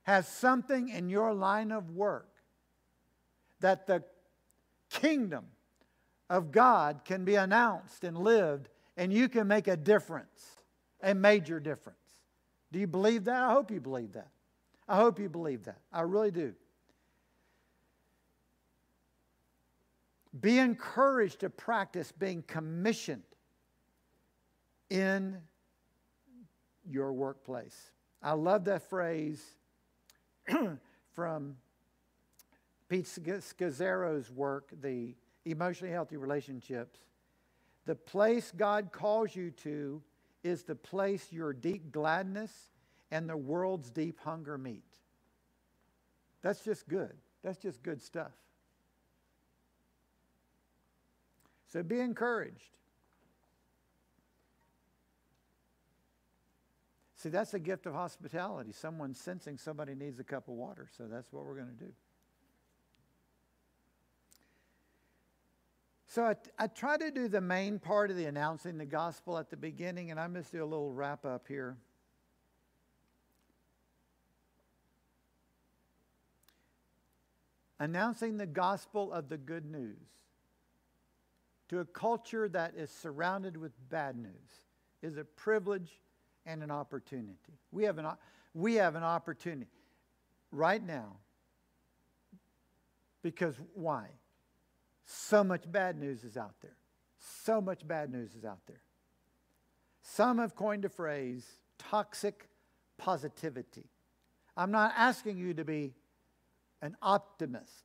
has 0.04 0.28
something 0.28 0.88
in 0.88 1.10
your 1.10 1.34
line 1.34 1.72
of 1.72 1.90
work 1.90 2.30
that 3.58 3.88
the 3.88 4.04
kingdom 4.88 5.46
of 6.30 6.52
God 6.52 7.00
can 7.04 7.24
be 7.24 7.34
announced 7.34 8.04
and 8.04 8.16
lived, 8.16 8.68
and 8.96 9.12
you 9.12 9.28
can 9.28 9.46
make 9.46 9.68
a 9.68 9.76
difference, 9.76 10.60
a 11.02 11.14
major 11.14 11.60
difference. 11.60 11.98
Do 12.72 12.78
you 12.78 12.86
believe 12.86 13.24
that? 13.24 13.42
I 13.42 13.52
hope 13.52 13.70
you 13.70 13.80
believe 13.80 14.12
that. 14.12 14.28
I 14.88 14.96
hope 14.96 15.18
you 15.18 15.28
believe 15.28 15.64
that. 15.64 15.78
I 15.92 16.02
really 16.02 16.30
do. 16.30 16.54
Be 20.40 20.58
encouraged 20.58 21.40
to 21.40 21.50
practice 21.50 22.12
being 22.12 22.42
commissioned 22.42 23.22
in 24.90 25.38
your 26.88 27.12
workplace. 27.12 27.90
I 28.22 28.32
love 28.32 28.64
that 28.64 28.88
phrase 28.88 29.42
from 31.14 31.56
Pete 32.88 33.06
Scazzero's 33.06 34.30
work, 34.30 34.70
the 34.80 35.14
emotionally 35.44 35.92
healthy 35.92 36.16
relationships. 36.16 37.00
The 37.86 37.94
place 37.94 38.52
God 38.54 38.90
calls 38.92 39.34
you 39.34 39.52
to 39.62 40.02
is 40.42 40.64
the 40.64 40.74
place 40.74 41.32
your 41.32 41.52
deep 41.52 41.92
gladness 41.92 42.52
and 43.10 43.28
the 43.28 43.36
world's 43.36 43.90
deep 43.90 44.20
hunger 44.20 44.58
meet. 44.58 44.82
That's 46.42 46.62
just 46.62 46.88
good. 46.88 47.14
That's 47.42 47.58
just 47.58 47.82
good 47.82 48.02
stuff. 48.02 48.32
So 51.68 51.82
be 51.82 52.00
encouraged. 52.00 52.76
See, 57.16 57.28
that's 57.28 57.54
a 57.54 57.58
gift 57.58 57.86
of 57.86 57.94
hospitality. 57.94 58.72
Someone 58.72 59.14
sensing 59.14 59.58
somebody 59.58 59.94
needs 59.94 60.18
a 60.18 60.24
cup 60.24 60.48
of 60.48 60.54
water. 60.54 60.88
So 60.96 61.04
that's 61.04 61.32
what 61.32 61.44
we're 61.44 61.56
going 61.56 61.74
to 61.76 61.84
do. 61.84 61.92
So 66.16 66.24
I, 66.24 66.34
I 66.58 66.66
try 66.66 66.96
to 66.96 67.10
do 67.10 67.28
the 67.28 67.42
main 67.42 67.78
part 67.78 68.10
of 68.10 68.16
the 68.16 68.24
announcing 68.24 68.78
the 68.78 68.86
gospel 68.86 69.36
at 69.36 69.50
the 69.50 69.56
beginning, 69.58 70.10
and 70.10 70.18
I'm 70.18 70.32
to 70.32 70.42
do 70.50 70.64
a 70.64 70.64
little 70.64 70.90
wrap 70.90 71.26
up 71.26 71.44
here. 71.46 71.76
Announcing 77.78 78.38
the 78.38 78.46
gospel 78.46 79.12
of 79.12 79.28
the 79.28 79.36
good 79.36 79.66
news 79.66 79.98
to 81.68 81.80
a 81.80 81.84
culture 81.84 82.48
that 82.48 82.72
is 82.74 82.90
surrounded 82.90 83.54
with 83.58 83.72
bad 83.90 84.16
news 84.16 84.62
is 85.02 85.18
a 85.18 85.24
privilege 85.24 86.00
and 86.46 86.62
an 86.62 86.70
opportunity. 86.70 87.58
We 87.72 87.84
have 87.84 87.98
an, 87.98 88.06
we 88.54 88.76
have 88.76 88.94
an 88.94 89.02
opportunity 89.02 89.68
right 90.50 90.82
now 90.82 91.18
because 93.22 93.56
why? 93.74 94.08
So 95.06 95.44
much 95.44 95.70
bad 95.70 95.98
news 95.98 96.24
is 96.24 96.36
out 96.36 96.54
there. 96.60 96.76
So 97.18 97.60
much 97.60 97.86
bad 97.86 98.10
news 98.10 98.34
is 98.34 98.44
out 98.44 98.60
there. 98.66 98.82
Some 100.02 100.38
have 100.38 100.54
coined 100.54 100.84
a 100.84 100.88
phrase 100.88 101.46
toxic 101.78 102.48
positivity. 102.98 103.86
I'm 104.56 104.70
not 104.70 104.92
asking 104.96 105.38
you 105.38 105.54
to 105.54 105.64
be 105.64 105.94
an 106.82 106.96
optimist. 107.02 107.84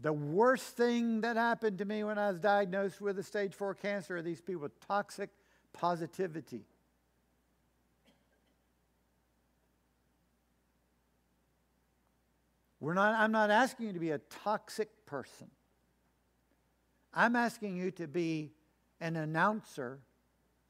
The 0.00 0.12
worst 0.12 0.76
thing 0.76 1.20
that 1.20 1.36
happened 1.36 1.78
to 1.78 1.84
me 1.84 2.04
when 2.04 2.18
I 2.18 2.30
was 2.30 2.38
diagnosed 2.38 3.00
with 3.00 3.18
a 3.18 3.22
stage 3.22 3.54
four 3.54 3.74
cancer 3.74 4.16
are 4.16 4.22
these 4.22 4.40
people 4.40 4.68
toxic 4.86 5.28
positivity. 5.72 6.64
We're 12.80 12.94
not, 12.94 13.14
I'm 13.14 13.32
not 13.32 13.50
asking 13.50 13.88
you 13.88 13.92
to 13.92 13.98
be 13.98 14.10
a 14.10 14.18
toxic 14.18 14.88
person. 15.10 15.50
I'm 17.12 17.34
asking 17.34 17.76
you 17.76 17.90
to 17.92 18.06
be 18.06 18.52
an 19.00 19.16
announcer 19.16 19.98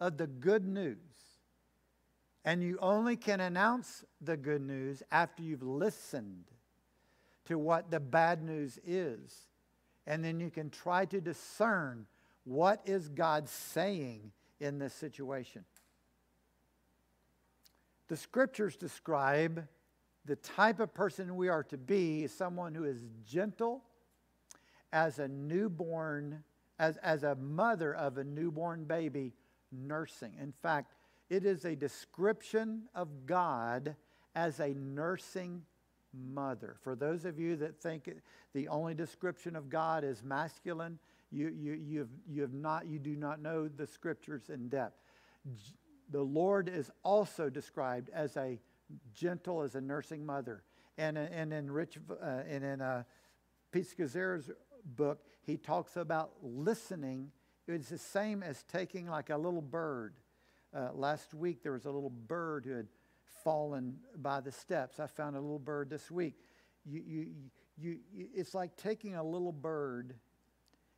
of 0.00 0.16
the 0.16 0.26
good 0.26 0.66
news. 0.66 0.96
And 2.42 2.62
you 2.62 2.78
only 2.80 3.16
can 3.16 3.40
announce 3.40 4.02
the 4.22 4.38
good 4.38 4.62
news 4.62 5.02
after 5.12 5.42
you've 5.42 5.62
listened 5.62 6.44
to 7.44 7.58
what 7.58 7.90
the 7.90 8.00
bad 8.00 8.42
news 8.42 8.78
is. 8.82 9.46
And 10.06 10.24
then 10.24 10.40
you 10.40 10.50
can 10.50 10.70
try 10.70 11.04
to 11.04 11.20
discern 11.20 12.06
what 12.44 12.80
is 12.86 13.08
God 13.08 13.46
saying 13.46 14.32
in 14.58 14.78
this 14.78 14.94
situation. 14.94 15.66
The 18.08 18.16
scriptures 18.16 18.76
describe 18.76 19.68
the 20.24 20.36
type 20.36 20.80
of 20.80 20.94
person 20.94 21.36
we 21.36 21.48
are 21.48 21.64
to 21.64 21.76
be 21.76 22.24
is 22.24 22.32
someone 22.32 22.74
who 22.74 22.84
is 22.84 23.02
gentle 23.26 23.82
as 24.92 25.18
a 25.18 25.28
newborn, 25.28 26.42
as, 26.78 26.96
as 26.98 27.22
a 27.22 27.34
mother 27.34 27.94
of 27.94 28.18
a 28.18 28.24
newborn 28.24 28.84
baby 28.84 29.34
nursing. 29.72 30.34
In 30.40 30.52
fact, 30.52 30.94
it 31.28 31.44
is 31.44 31.64
a 31.64 31.76
description 31.76 32.88
of 32.94 33.26
God 33.26 33.94
as 34.34 34.58
a 34.60 34.74
nursing 34.74 35.62
mother. 36.12 36.76
For 36.82 36.96
those 36.96 37.24
of 37.24 37.38
you 37.38 37.56
that 37.56 37.80
think 37.80 38.10
the 38.52 38.68
only 38.68 38.94
description 38.94 39.54
of 39.54 39.68
God 39.68 40.02
is 40.02 40.24
masculine, 40.24 40.98
you, 41.30 41.48
you, 41.48 41.74
you, 41.74 41.98
have, 42.00 42.08
you, 42.28 42.42
have 42.42 42.52
not, 42.52 42.86
you 42.86 42.98
do 42.98 43.14
not 43.14 43.40
know 43.40 43.68
the 43.68 43.86
scriptures 43.86 44.50
in 44.52 44.68
depth. 44.68 44.96
The 46.10 46.22
Lord 46.22 46.68
is 46.68 46.90
also 47.04 47.48
described 47.48 48.10
as 48.12 48.36
a 48.36 48.58
gentle 49.14 49.62
as 49.62 49.76
a 49.76 49.80
nursing 49.80 50.26
mother. 50.26 50.64
And, 50.98 51.16
and 51.16 51.52
in 51.52 51.70
Rich 51.70 51.98
uh, 52.10 52.42
and 52.48 52.64
in 52.64 52.80
uh, 52.80 53.04
Pete 53.70 53.86
Scazzero's 53.86 54.50
book, 54.84 55.24
he 55.42 55.56
talks 55.56 55.96
about 55.96 56.32
listening. 56.42 57.30
It's 57.66 57.88
the 57.88 57.98
same 57.98 58.42
as 58.42 58.62
taking 58.64 59.06
like 59.06 59.30
a 59.30 59.36
little 59.36 59.62
bird. 59.62 60.14
Uh, 60.74 60.90
last 60.94 61.34
week 61.34 61.62
there 61.62 61.72
was 61.72 61.84
a 61.84 61.90
little 61.90 62.10
bird 62.10 62.64
who 62.66 62.72
had 62.72 62.88
fallen 63.44 63.96
by 64.16 64.40
the 64.40 64.52
steps. 64.52 65.00
I 65.00 65.06
found 65.06 65.36
a 65.36 65.40
little 65.40 65.58
bird 65.58 65.90
this 65.90 66.10
week. 66.10 66.34
You, 66.84 67.02
you, 67.06 67.26
you, 67.78 67.98
you, 68.12 68.26
it's 68.34 68.54
like 68.54 68.76
taking 68.76 69.14
a 69.14 69.22
little 69.22 69.52
bird 69.52 70.14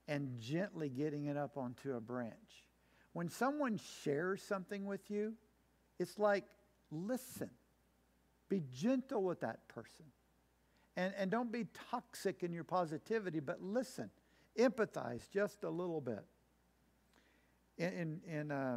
and 0.08 0.38
gently 0.40 0.88
getting 0.88 1.26
it 1.26 1.36
up 1.36 1.56
onto 1.56 1.94
a 1.94 2.00
branch. 2.00 2.66
When 3.12 3.28
someone 3.28 3.78
shares 4.02 4.42
something 4.42 4.84
with 4.84 5.10
you, 5.10 5.34
it's 5.98 6.18
like 6.18 6.44
listen. 6.90 7.50
Be 8.48 8.62
gentle 8.72 9.22
with 9.22 9.40
that 9.40 9.68
person. 9.68 10.06
And, 10.96 11.14
and 11.16 11.30
don't 11.30 11.50
be 11.50 11.66
toxic 11.90 12.42
in 12.42 12.52
your 12.52 12.64
positivity, 12.64 13.40
but 13.40 13.62
listen. 13.62 14.10
Empathize 14.58 15.30
just 15.30 15.64
a 15.64 15.70
little 15.70 16.00
bit. 16.00 16.24
In, 17.78 17.92
in, 17.92 18.20
in, 18.26 18.50
uh, 18.50 18.76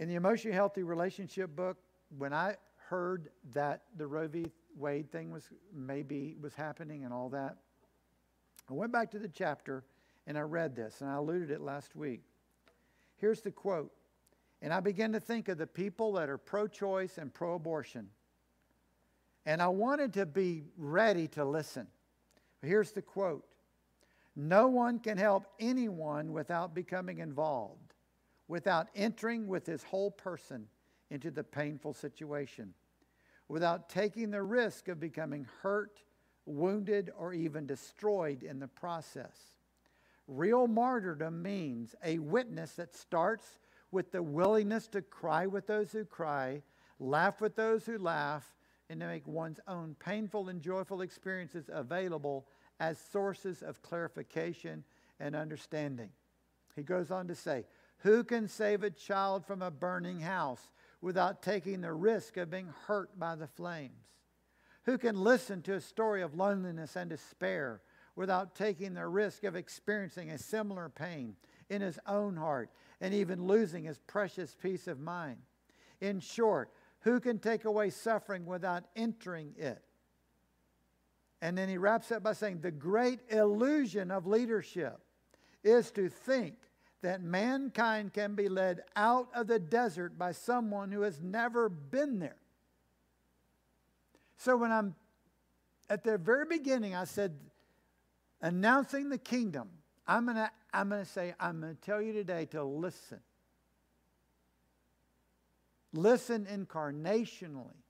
in 0.00 0.08
the 0.08 0.16
Emotionally 0.16 0.54
Healthy 0.54 0.82
Relationship 0.82 1.54
book, 1.54 1.78
when 2.16 2.32
I 2.32 2.56
heard 2.88 3.28
that 3.52 3.82
the 3.96 4.06
Roe 4.06 4.26
v. 4.26 4.46
Wade 4.76 5.10
thing 5.10 5.30
was 5.30 5.44
maybe 5.72 6.36
was 6.40 6.54
happening 6.54 7.04
and 7.04 7.12
all 7.12 7.28
that, 7.30 7.56
I 8.68 8.72
went 8.72 8.92
back 8.92 9.10
to 9.12 9.18
the 9.18 9.28
chapter 9.28 9.84
and 10.26 10.36
I 10.36 10.42
read 10.42 10.76
this, 10.76 11.00
and 11.00 11.08
I 11.08 11.14
alluded 11.14 11.50
it 11.50 11.60
last 11.60 11.96
week. 11.96 12.22
Here's 13.16 13.40
the 13.40 13.50
quote 13.50 13.92
and 14.60 14.72
I 14.72 14.80
began 14.80 15.12
to 15.12 15.20
think 15.20 15.48
of 15.48 15.58
the 15.58 15.66
people 15.66 16.12
that 16.14 16.28
are 16.28 16.38
pro 16.38 16.66
choice 16.66 17.18
and 17.18 17.32
pro 17.32 17.54
abortion. 17.54 18.08
And 19.48 19.62
I 19.62 19.68
wanted 19.68 20.12
to 20.12 20.26
be 20.26 20.64
ready 20.76 21.26
to 21.28 21.42
listen. 21.42 21.86
Here's 22.60 22.92
the 22.92 23.00
quote 23.00 23.46
No 24.36 24.68
one 24.68 24.98
can 24.98 25.16
help 25.16 25.46
anyone 25.58 26.34
without 26.34 26.74
becoming 26.74 27.20
involved, 27.20 27.94
without 28.46 28.88
entering 28.94 29.48
with 29.48 29.64
his 29.64 29.82
whole 29.82 30.10
person 30.10 30.66
into 31.08 31.30
the 31.30 31.42
painful 31.42 31.94
situation, 31.94 32.74
without 33.48 33.88
taking 33.88 34.30
the 34.30 34.42
risk 34.42 34.88
of 34.88 35.00
becoming 35.00 35.46
hurt 35.62 36.02
wounded, 36.44 37.10
or 37.16 37.32
even 37.32 37.66
destroyed 37.66 38.42
in 38.42 38.58
the 38.58 38.68
process. 38.68 39.56
Real 40.26 40.66
martyrdom 40.66 41.40
means 41.40 41.94
a 42.04 42.18
witness 42.18 42.72
that 42.72 42.94
starts 42.94 43.58
with 43.92 44.12
the 44.12 44.22
willingness 44.22 44.88
to 44.88 45.00
cry 45.00 45.46
with 45.46 45.66
those 45.66 45.90
who 45.92 46.04
cry, 46.04 46.62
laugh 47.00 47.40
with 47.40 47.56
those 47.56 47.86
who 47.86 47.96
laugh, 47.96 48.57
and 48.90 49.00
to 49.00 49.06
make 49.06 49.26
one's 49.26 49.60
own 49.68 49.96
painful 49.98 50.48
and 50.48 50.62
joyful 50.62 51.02
experiences 51.02 51.68
available 51.72 52.46
as 52.80 52.98
sources 52.98 53.62
of 53.62 53.82
clarification 53.82 54.84
and 55.20 55.34
understanding. 55.34 56.10
He 56.74 56.82
goes 56.82 57.10
on 57.10 57.26
to 57.28 57.34
say, 57.34 57.64
Who 57.98 58.24
can 58.24 58.48
save 58.48 58.82
a 58.82 58.90
child 58.90 59.44
from 59.44 59.62
a 59.62 59.70
burning 59.70 60.20
house 60.20 60.70
without 61.00 61.42
taking 61.42 61.80
the 61.80 61.92
risk 61.92 62.36
of 62.36 62.50
being 62.50 62.72
hurt 62.86 63.18
by 63.18 63.34
the 63.34 63.48
flames? 63.48 64.04
Who 64.84 64.96
can 64.96 65.22
listen 65.22 65.60
to 65.62 65.74
a 65.74 65.80
story 65.80 66.22
of 66.22 66.34
loneliness 66.34 66.96
and 66.96 67.10
despair 67.10 67.82
without 68.16 68.54
taking 68.54 68.94
the 68.94 69.06
risk 69.06 69.44
of 69.44 69.54
experiencing 69.54 70.30
a 70.30 70.38
similar 70.38 70.88
pain 70.88 71.36
in 71.68 71.82
his 71.82 71.98
own 72.06 72.36
heart 72.36 72.70
and 73.00 73.12
even 73.12 73.46
losing 73.46 73.84
his 73.84 73.98
precious 73.98 74.56
peace 74.60 74.88
of 74.88 74.98
mind? 74.98 75.38
In 76.00 76.20
short, 76.20 76.70
who 77.08 77.20
can 77.20 77.38
take 77.38 77.64
away 77.64 77.90
suffering 77.90 78.46
without 78.46 78.84
entering 78.96 79.54
it? 79.56 79.82
And 81.40 81.56
then 81.56 81.68
he 81.68 81.78
wraps 81.78 82.10
up 82.10 82.22
by 82.22 82.32
saying 82.32 82.60
the 82.60 82.70
great 82.70 83.20
illusion 83.30 84.10
of 84.10 84.26
leadership 84.26 84.98
is 85.62 85.90
to 85.92 86.08
think 86.08 86.54
that 87.02 87.22
mankind 87.22 88.12
can 88.12 88.34
be 88.34 88.48
led 88.48 88.82
out 88.96 89.28
of 89.34 89.46
the 89.46 89.58
desert 89.58 90.18
by 90.18 90.32
someone 90.32 90.90
who 90.90 91.02
has 91.02 91.20
never 91.22 91.68
been 91.68 92.18
there. 92.18 92.36
So 94.36 94.56
when 94.56 94.72
I'm 94.72 94.94
at 95.88 96.02
the 96.02 96.18
very 96.18 96.44
beginning, 96.44 96.94
I 96.94 97.04
said, 97.04 97.38
announcing 98.40 99.08
the 99.08 99.18
kingdom, 99.18 99.68
I'm 100.06 100.24
going 100.24 100.36
to 100.36 100.50
I'm 100.72 100.90
going 100.90 101.04
to 101.04 101.10
say, 101.10 101.34
I'm 101.40 101.60
going 101.60 101.74
to 101.74 101.80
tell 101.80 102.02
you 102.02 102.12
today 102.12 102.44
to 102.46 102.62
listen. 102.62 103.20
Listen 105.92 106.46
incarnationally 106.46 107.82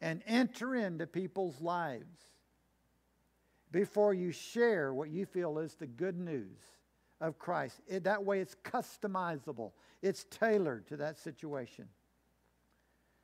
and 0.00 0.22
enter 0.26 0.74
into 0.74 1.06
people's 1.06 1.60
lives 1.60 2.18
before 3.70 4.14
you 4.14 4.30
share 4.30 4.94
what 4.94 5.10
you 5.10 5.26
feel 5.26 5.58
is 5.58 5.74
the 5.74 5.86
good 5.86 6.18
news 6.18 6.58
of 7.20 7.38
Christ. 7.38 7.80
It, 7.86 8.04
that 8.04 8.24
way, 8.24 8.40
it's 8.40 8.54
customizable, 8.64 9.72
it's 10.02 10.24
tailored 10.24 10.86
to 10.88 10.96
that 10.98 11.18
situation. 11.18 11.88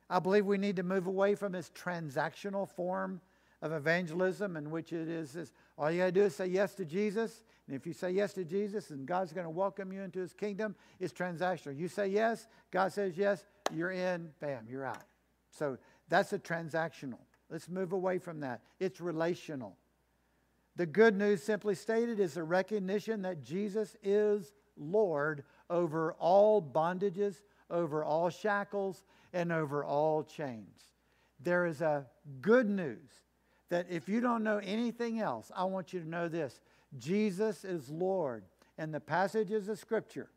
I 0.09 0.19
believe 0.19 0.45
we 0.45 0.57
need 0.57 0.75
to 0.75 0.83
move 0.83 1.07
away 1.07 1.35
from 1.35 1.53
this 1.53 1.69
transactional 1.69 2.67
form 2.67 3.21
of 3.61 3.71
evangelism 3.71 4.57
in 4.57 4.71
which 4.71 4.91
it 4.91 5.07
is 5.07 5.33
this, 5.33 5.53
all 5.77 5.91
you 5.91 5.99
got 5.99 6.07
to 6.07 6.11
do 6.11 6.23
is 6.23 6.35
say 6.35 6.47
yes 6.47 6.73
to 6.75 6.85
Jesus. 6.85 7.43
And 7.67 7.75
if 7.75 7.85
you 7.85 7.93
say 7.93 8.11
yes 8.11 8.33
to 8.33 8.43
Jesus 8.43 8.89
and 8.89 9.05
God's 9.05 9.31
going 9.33 9.45
to 9.45 9.51
welcome 9.51 9.93
you 9.93 10.01
into 10.01 10.19
his 10.19 10.33
kingdom, 10.33 10.75
it's 10.99 11.13
transactional. 11.13 11.77
You 11.77 11.87
say 11.87 12.07
yes, 12.07 12.47
God 12.71 12.91
says 12.91 13.17
yes, 13.17 13.45
you're 13.75 13.91
in, 13.91 14.29
bam, 14.39 14.65
you're 14.69 14.85
out. 14.85 15.03
So 15.49 15.77
that's 16.09 16.33
a 16.33 16.39
transactional. 16.39 17.19
Let's 17.49 17.69
move 17.69 17.91
away 17.91 18.17
from 18.17 18.39
that. 18.41 18.61
It's 18.79 19.01
relational. 19.01 19.77
The 20.77 20.85
good 20.85 21.17
news, 21.17 21.43
simply 21.43 21.75
stated, 21.75 22.19
is 22.19 22.37
a 22.37 22.43
recognition 22.43 23.21
that 23.23 23.43
Jesus 23.43 23.97
is 24.01 24.53
Lord 24.77 25.43
over 25.69 26.13
all 26.13 26.61
bondages, 26.61 27.41
over 27.69 28.03
all 28.03 28.29
shackles, 28.29 29.03
and 29.33 29.51
over 29.51 29.83
all 29.83 30.23
chains. 30.23 30.91
There 31.43 31.65
is 31.65 31.81
a 31.81 32.05
good 32.41 32.69
news 32.69 33.09
that 33.69 33.87
if 33.89 34.07
you 34.07 34.21
don't 34.21 34.43
know 34.43 34.59
anything 34.63 35.19
else, 35.19 35.51
I 35.55 35.63
want 35.65 35.93
you 35.93 35.99
to 35.99 36.07
know 36.07 36.27
this 36.27 36.59
Jesus 36.97 37.65
is 37.65 37.89
Lord. 37.89 38.43
And 38.77 38.93
the 38.93 38.99
passages 38.99 39.67
of 39.67 39.77
Scripture, 39.77 40.29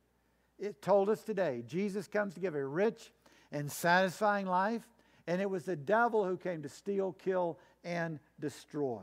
it 0.59 0.83
told 0.83 1.09
us 1.09 1.23
today 1.23 1.63
Jesus 1.67 2.09
comes 2.09 2.35
to 2.35 2.41
give 2.41 2.55
a 2.55 2.65
rich 2.65 3.13
and 3.55 3.71
satisfying 3.71 4.47
life, 4.47 4.83
and 5.29 5.41
it 5.41 5.49
was 5.49 5.65
the 5.65 5.77
devil 5.77 6.25
who 6.25 6.37
came 6.37 6.63
to 6.63 6.69
steal, 6.69 7.13
kill, 7.13 7.57
and 7.85 8.19
destroy. 8.41 9.01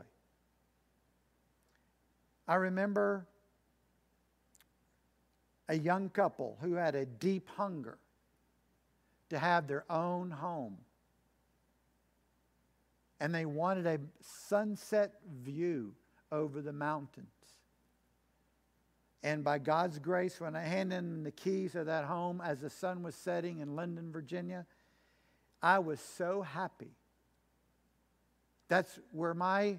I 2.46 2.56
remember 2.56 3.26
a 5.68 5.74
young 5.74 6.10
couple 6.10 6.58
who 6.60 6.74
had 6.74 6.94
a 6.94 7.06
deep 7.06 7.48
hunger 7.56 7.96
to 9.30 9.38
have 9.38 9.66
their 9.66 9.84
own 9.88 10.30
home. 10.30 10.76
And 13.20 13.34
they 13.34 13.46
wanted 13.46 13.86
a 13.86 13.98
sunset 14.20 15.14
view 15.42 15.94
over 16.30 16.60
the 16.60 16.72
mountains. 16.72 17.30
And 19.22 19.44
by 19.44 19.58
God's 19.58 19.98
grace, 19.98 20.40
when 20.40 20.56
I 20.56 20.62
handed 20.62 20.98
them 20.98 21.22
the 21.22 21.30
keys 21.30 21.74
of 21.74 21.86
that 21.86 22.04
home 22.04 22.42
as 22.44 22.60
the 22.60 22.70
sun 22.70 23.02
was 23.02 23.14
setting 23.14 23.60
in 23.60 23.76
Loudoun, 23.76 24.10
Virginia, 24.10 24.66
I 25.62 25.78
was 25.78 26.00
so 26.00 26.42
happy. 26.42 26.90
That's 28.68 28.98
where 29.12 29.34
my 29.34 29.78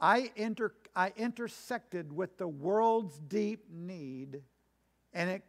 I, 0.00 0.30
inter, 0.36 0.72
I 0.94 1.12
intersected 1.16 2.12
with 2.12 2.36
the 2.36 2.48
world's 2.48 3.18
deep 3.20 3.66
need, 3.70 4.42
and, 5.12 5.30
it, 5.30 5.42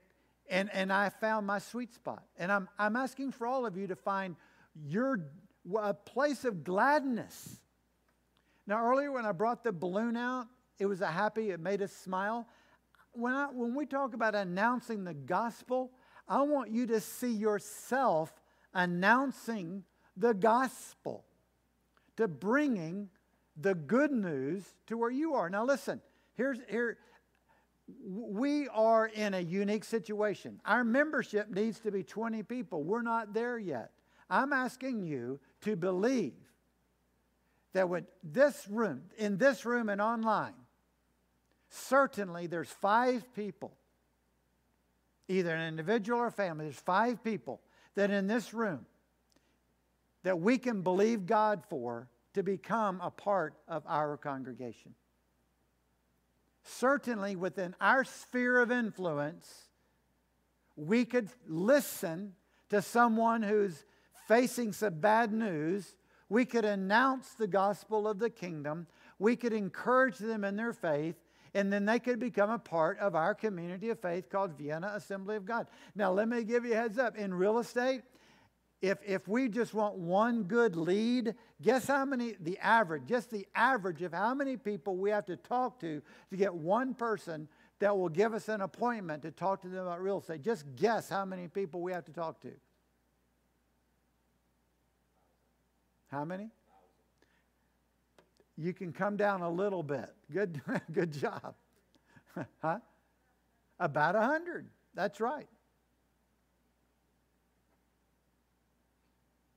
and, 0.49 0.69
and 0.71 0.93
I 0.93 1.09
found 1.09 1.47
my 1.47 1.59
sweet 1.59 1.93
spot. 1.93 2.23
And 2.37 2.51
I'm, 2.51 2.69
I'm 2.77 2.95
asking 2.95 3.31
for 3.31 3.47
all 3.47 3.65
of 3.65 3.75
you 3.75 3.87
to 3.87 3.95
find 3.95 4.35
your 4.85 5.19
a 5.79 5.93
place 5.93 6.45
of 6.45 6.63
gladness. 6.63 7.57
Now, 8.67 8.85
earlier 8.85 9.11
when 9.11 9.25
I 9.25 9.31
brought 9.31 9.63
the 9.63 9.71
balloon 9.71 10.15
out, 10.15 10.45
it 10.77 10.85
was 10.85 11.01
a 11.01 11.07
happy, 11.07 11.49
it 11.49 11.59
made 11.59 11.81
us 11.81 11.91
smile. 11.91 12.47
When, 13.15 13.33
I, 13.33 13.47
when 13.51 13.75
we 13.75 13.85
talk 13.85 14.13
about 14.13 14.35
announcing 14.35 15.03
the 15.03 15.13
gospel, 15.13 15.91
I 16.27 16.41
want 16.41 16.71
you 16.71 16.85
to 16.87 16.99
see 16.99 17.31
yourself 17.31 18.33
announcing 18.73 19.83
the 20.17 20.33
gospel, 20.33 21.25
to 22.17 22.27
bringing 22.27 23.09
the 23.57 23.75
good 23.75 24.11
news 24.11 24.63
to 24.87 24.97
where 24.97 25.09
you 25.09 25.33
are. 25.33 25.49
Now, 25.49 25.65
listen, 25.65 26.01
here's 26.33 26.59
here. 26.69 26.97
We 28.03 28.67
are 28.69 29.07
in 29.07 29.33
a 29.33 29.39
unique 29.39 29.83
situation. 29.83 30.59
Our 30.65 30.83
membership 30.83 31.49
needs 31.49 31.79
to 31.81 31.91
be 31.91 32.03
20 32.03 32.43
people. 32.43 32.83
We're 32.83 33.01
not 33.01 33.33
there 33.33 33.57
yet. 33.57 33.91
I'm 34.29 34.53
asking 34.53 35.03
you 35.03 35.39
to 35.61 35.75
believe 35.75 36.33
that 37.73 37.87
with 37.87 38.05
this 38.23 38.67
room, 38.69 39.03
in 39.17 39.37
this 39.37 39.65
room 39.65 39.89
and 39.89 40.01
online, 40.01 40.53
certainly 41.69 42.47
there's 42.47 42.69
five 42.69 43.33
people, 43.35 43.75
either 45.27 45.53
an 45.53 45.67
individual 45.67 46.19
or 46.19 46.27
a 46.27 46.31
family, 46.31 46.65
there's 46.65 46.75
five 46.75 47.23
people 47.23 47.61
that 47.95 48.11
in 48.11 48.27
this 48.27 48.53
room 48.53 48.85
that 50.23 50.39
we 50.39 50.57
can 50.57 50.81
believe 50.81 51.25
God 51.25 51.63
for 51.69 52.09
to 52.33 52.43
become 52.43 52.99
a 53.01 53.11
part 53.11 53.53
of 53.67 53.83
our 53.87 54.17
congregation. 54.17 54.93
Certainly, 56.63 57.35
within 57.35 57.75
our 57.79 58.03
sphere 58.03 58.59
of 58.59 58.71
influence, 58.71 59.69
we 60.75 61.05
could 61.05 61.29
listen 61.47 62.33
to 62.69 62.81
someone 62.81 63.43
who's 63.43 63.85
facing 64.27 64.73
some 64.73 64.99
bad 64.99 65.31
news. 65.31 65.95
We 66.27 66.43
could 66.43 66.65
announce 66.65 67.35
the 67.35 67.47
gospel 67.47 68.07
of 68.07 68.17
the 68.17 68.31
kingdom. 68.31 68.87
We 69.19 69.35
could 69.35 69.53
encourage 69.53 70.17
them 70.17 70.43
in 70.43 70.55
their 70.55 70.73
faith, 70.73 71.15
and 71.55 71.71
then 71.71 71.85
they 71.85 71.99
could 71.99 72.19
become 72.19 72.51
a 72.51 72.59
part 72.59 72.99
of 72.99 73.15
our 73.15 73.33
community 73.33 73.89
of 73.89 73.99
faith 73.99 74.29
called 74.29 74.57
Vienna 74.57 74.91
Assembly 74.93 75.37
of 75.37 75.45
God. 75.45 75.67
Now, 75.95 76.11
let 76.11 76.27
me 76.27 76.43
give 76.43 76.65
you 76.65 76.73
a 76.73 76.75
heads 76.75 76.99
up. 76.99 77.15
In 77.17 77.33
real 77.33 77.59
estate, 77.59 78.01
if, 78.81 78.97
if 79.07 79.25
we 79.27 79.47
just 79.47 79.73
want 79.73 79.95
one 79.95 80.43
good 80.43 80.75
lead, 80.75 81.33
guess 81.61 81.87
how 81.87 82.03
many, 82.03 82.35
the 82.41 82.59
average, 82.59 83.05
just 83.07 83.31
the 83.31 83.47
average 83.55 84.01
of 84.01 84.11
how 84.11 84.33
many 84.33 84.57
people 84.57 84.97
we 84.97 85.09
have 85.11 85.25
to 85.27 85.37
talk 85.37 85.79
to 85.79 86.01
to 86.29 86.35
get 86.35 86.53
one 86.53 86.93
person 86.93 87.47
that 87.79 87.97
will 87.97 88.09
give 88.09 88.33
us 88.33 88.49
an 88.49 88.59
appointment 88.59 89.23
to 89.23 89.31
talk 89.31 89.61
to 89.61 89.69
them 89.69 89.87
about 89.87 90.01
real 90.01 90.19
estate. 90.19 90.41
Just 90.41 90.65
guess 90.75 91.07
how 91.07 91.23
many 91.23 91.47
people 91.47 91.81
we 91.81 91.93
have 91.93 92.03
to 92.05 92.11
talk 92.11 92.41
to. 92.41 92.51
How 96.11 96.25
many? 96.25 96.49
You 98.57 98.73
can 98.73 98.93
come 98.93 99.17
down 99.17 99.41
a 99.41 99.49
little 99.49 99.83
bit. 99.83 100.09
Good, 100.31 100.61
good 100.91 101.11
job. 101.11 101.55
huh? 102.61 102.79
About 103.79 104.15
a 104.15 104.21
hundred. 104.21 104.67
That's 104.93 105.19
right. 105.19 105.47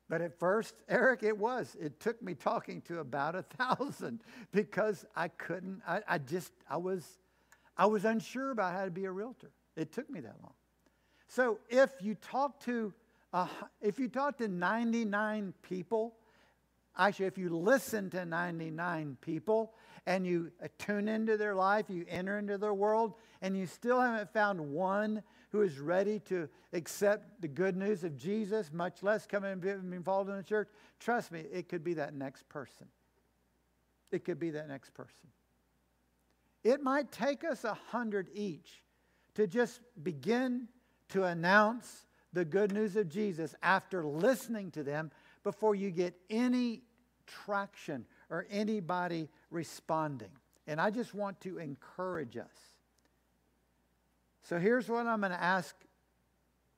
But 0.09 0.22
at 0.22 0.38
first, 0.38 0.74
Eric, 0.88 1.22
it 1.22 1.36
was. 1.36 1.76
It 1.80 2.01
took 2.01 2.20
me 2.22 2.34
talking 2.34 2.80
to 2.82 3.01
about 3.01 3.34
a 3.34 3.42
thousand 3.42 4.20
because 4.53 5.05
I 5.14 5.28
couldn't, 5.28 5.82
I, 5.86 6.01
I 6.09 6.18
just, 6.18 6.53
I 6.68 6.76
was, 6.76 7.18
I 7.76 7.86
was 7.86 8.05
unsure 8.05 8.51
about 8.51 8.72
how 8.72 8.84
to 8.84 8.90
be 8.90 9.05
a 9.05 9.12
realtor. 9.12 9.51
It 9.76 9.92
took 9.92 10.11
me 10.11 10.20
that 10.20 10.36
long. 10.42 10.55
So 11.28 11.59
if 11.68 11.90
you 12.01 12.14
talk 12.16 12.59
to, 12.64 12.92
uh, 13.32 13.46
if 13.82 13.99
you 13.99 14.09
talk 14.09 14.38
to 14.38 14.49
99 14.49 15.53
people, 15.62 16.14
actually, 16.99 17.26
if 17.26 17.38
you 17.38 17.49
listen 17.51 18.11
to 18.11 18.24
99 18.24 19.16
people 19.20 19.74
and 20.07 20.26
you 20.26 20.51
uh, 20.62 20.68
tune 20.78 21.09
into 21.09 21.36
their 21.36 21.55
life, 21.55 21.86
you 21.88 22.05
enter 22.09 22.38
into 22.38 22.59
their 22.59 22.74
world, 22.74 23.14
and 23.42 23.57
you 23.57 23.66
still 23.66 24.01
haven't 24.01 24.32
found 24.32 24.61
one 24.61 25.22
who 25.51 25.62
is 25.62 25.78
ready 25.78 26.18
to 26.20 26.49
accept 26.72 27.40
the 27.40 27.49
good 27.49 27.76
news 27.76 28.05
of 28.05 28.16
Jesus, 28.16 28.72
much 28.72 29.03
less 29.03 29.26
come 29.26 29.44
and 29.44 29.61
be 29.61 29.70
involved 29.70 30.28
in 30.28 30.36
the 30.36 30.42
church, 30.42 30.68
trust 31.01 31.32
me, 31.32 31.44
it 31.53 31.68
could 31.68 31.82
be 31.82 31.94
that 31.94 32.14
next 32.14 32.49
person. 32.49 32.86
It 34.11 34.24
could 34.24 34.38
be 34.38 34.51
that 34.51 34.68
next 34.68 34.92
person. 34.94 35.28
It 36.64 36.82
might 36.82 37.11
take 37.12 37.44
us 37.44 37.64
a 37.64 37.74
hundred 37.74 38.28
each 38.34 38.82
to 39.34 39.46
just 39.46 39.80
begin 40.03 40.68
to 41.11 41.24
announce 41.24 42.05
the 42.32 42.44
good 42.44 42.72
news 42.72 42.96
of 42.96 43.09
Jesus 43.09 43.55
after 43.62 44.05
listening 44.05 44.70
to 44.72 44.82
them 44.82 45.11
before 45.44 45.74
you 45.74 45.90
get 45.90 46.14
any 46.28 46.82
traction 47.45 48.05
or 48.31 48.47
anybody 48.51 49.29
responding. 49.51 50.31
And 50.66 50.81
I 50.81 50.91
just 50.91 51.14
want 51.14 51.41
to 51.43 51.59
encourage 51.59 52.37
us. 52.37 52.47
So 54.43 54.59
here's 54.59 54.89
what 54.89 55.07
I'm 55.07 55.20
going 55.20 55.33
to 55.33 55.43
ask 55.43 55.74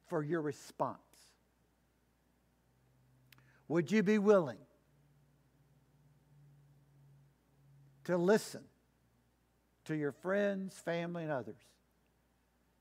for 0.08 0.22
your 0.22 0.40
response 0.40 0.98
Would 3.68 3.90
you 3.90 4.02
be 4.02 4.18
willing 4.18 4.58
to 8.04 8.16
listen 8.16 8.62
to 9.84 9.94
your 9.94 10.12
friends, 10.12 10.76
family, 10.78 11.22
and 11.22 11.32
others? 11.32 11.62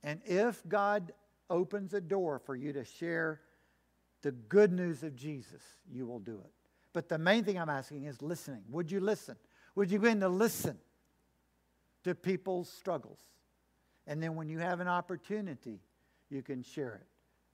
And 0.03 0.21
if 0.25 0.61
God 0.67 1.11
opens 1.49 1.93
a 1.93 2.01
door 2.01 2.39
for 2.39 2.55
you 2.55 2.73
to 2.73 2.85
share 2.85 3.41
the 4.21 4.31
good 4.31 4.71
news 4.71 5.03
of 5.03 5.15
Jesus, 5.15 5.61
you 5.91 6.05
will 6.05 6.19
do 6.19 6.39
it. 6.43 6.51
But 6.93 7.09
the 7.09 7.17
main 7.17 7.43
thing 7.43 7.59
I'm 7.59 7.69
asking 7.69 8.05
is 8.05 8.21
listening. 8.21 8.63
Would 8.69 8.91
you 8.91 8.99
listen? 8.99 9.35
Would 9.75 9.91
you 9.91 9.99
begin 9.99 10.19
to 10.21 10.29
listen 10.29 10.77
to 12.03 12.15
people's 12.15 12.69
struggles? 12.69 13.19
And 14.07 14.21
then 14.23 14.35
when 14.35 14.49
you 14.49 14.59
have 14.59 14.79
an 14.79 14.87
opportunity, 14.87 15.79
you 16.29 16.41
can 16.41 16.63
share 16.63 16.95
it. 16.95 17.07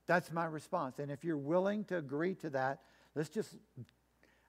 That's 0.08 0.32
my 0.32 0.46
response. 0.46 1.00
And 1.00 1.12
if 1.12 1.24
you're 1.24 1.38
willing 1.38 1.84
to 1.86 1.98
agree 1.98 2.36
to 2.36 2.50
that, 2.52 2.82
let's 3.16 3.30
just, 3.30 3.56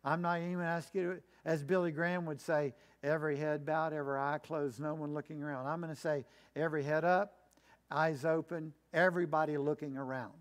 I'm 0.05 0.23
not 0.23 0.39
even 0.41 0.61
asking 0.61 1.01
you, 1.01 1.23
as 1.45 1.65
Billy 1.65 1.91
Graham 1.91 2.27
would 2.27 2.41
say, 2.41 2.75
every 3.03 3.37
head 3.37 3.65
bowed, 3.67 3.93
every 3.93 4.19
eye 4.19 4.39
closed, 4.43 4.81
no 4.81 4.95
one 4.95 5.15
looking 5.15 5.43
around. 5.43 5.67
I'm 5.67 5.81
going 5.81 5.95
to 5.95 6.01
say, 6.01 6.25
every 6.55 6.83
head 6.85 7.05
up, 7.05 7.35
eyes 7.91 8.25
open, 8.25 8.73
everybody 8.93 9.57
looking 9.59 9.97
around. 9.97 10.33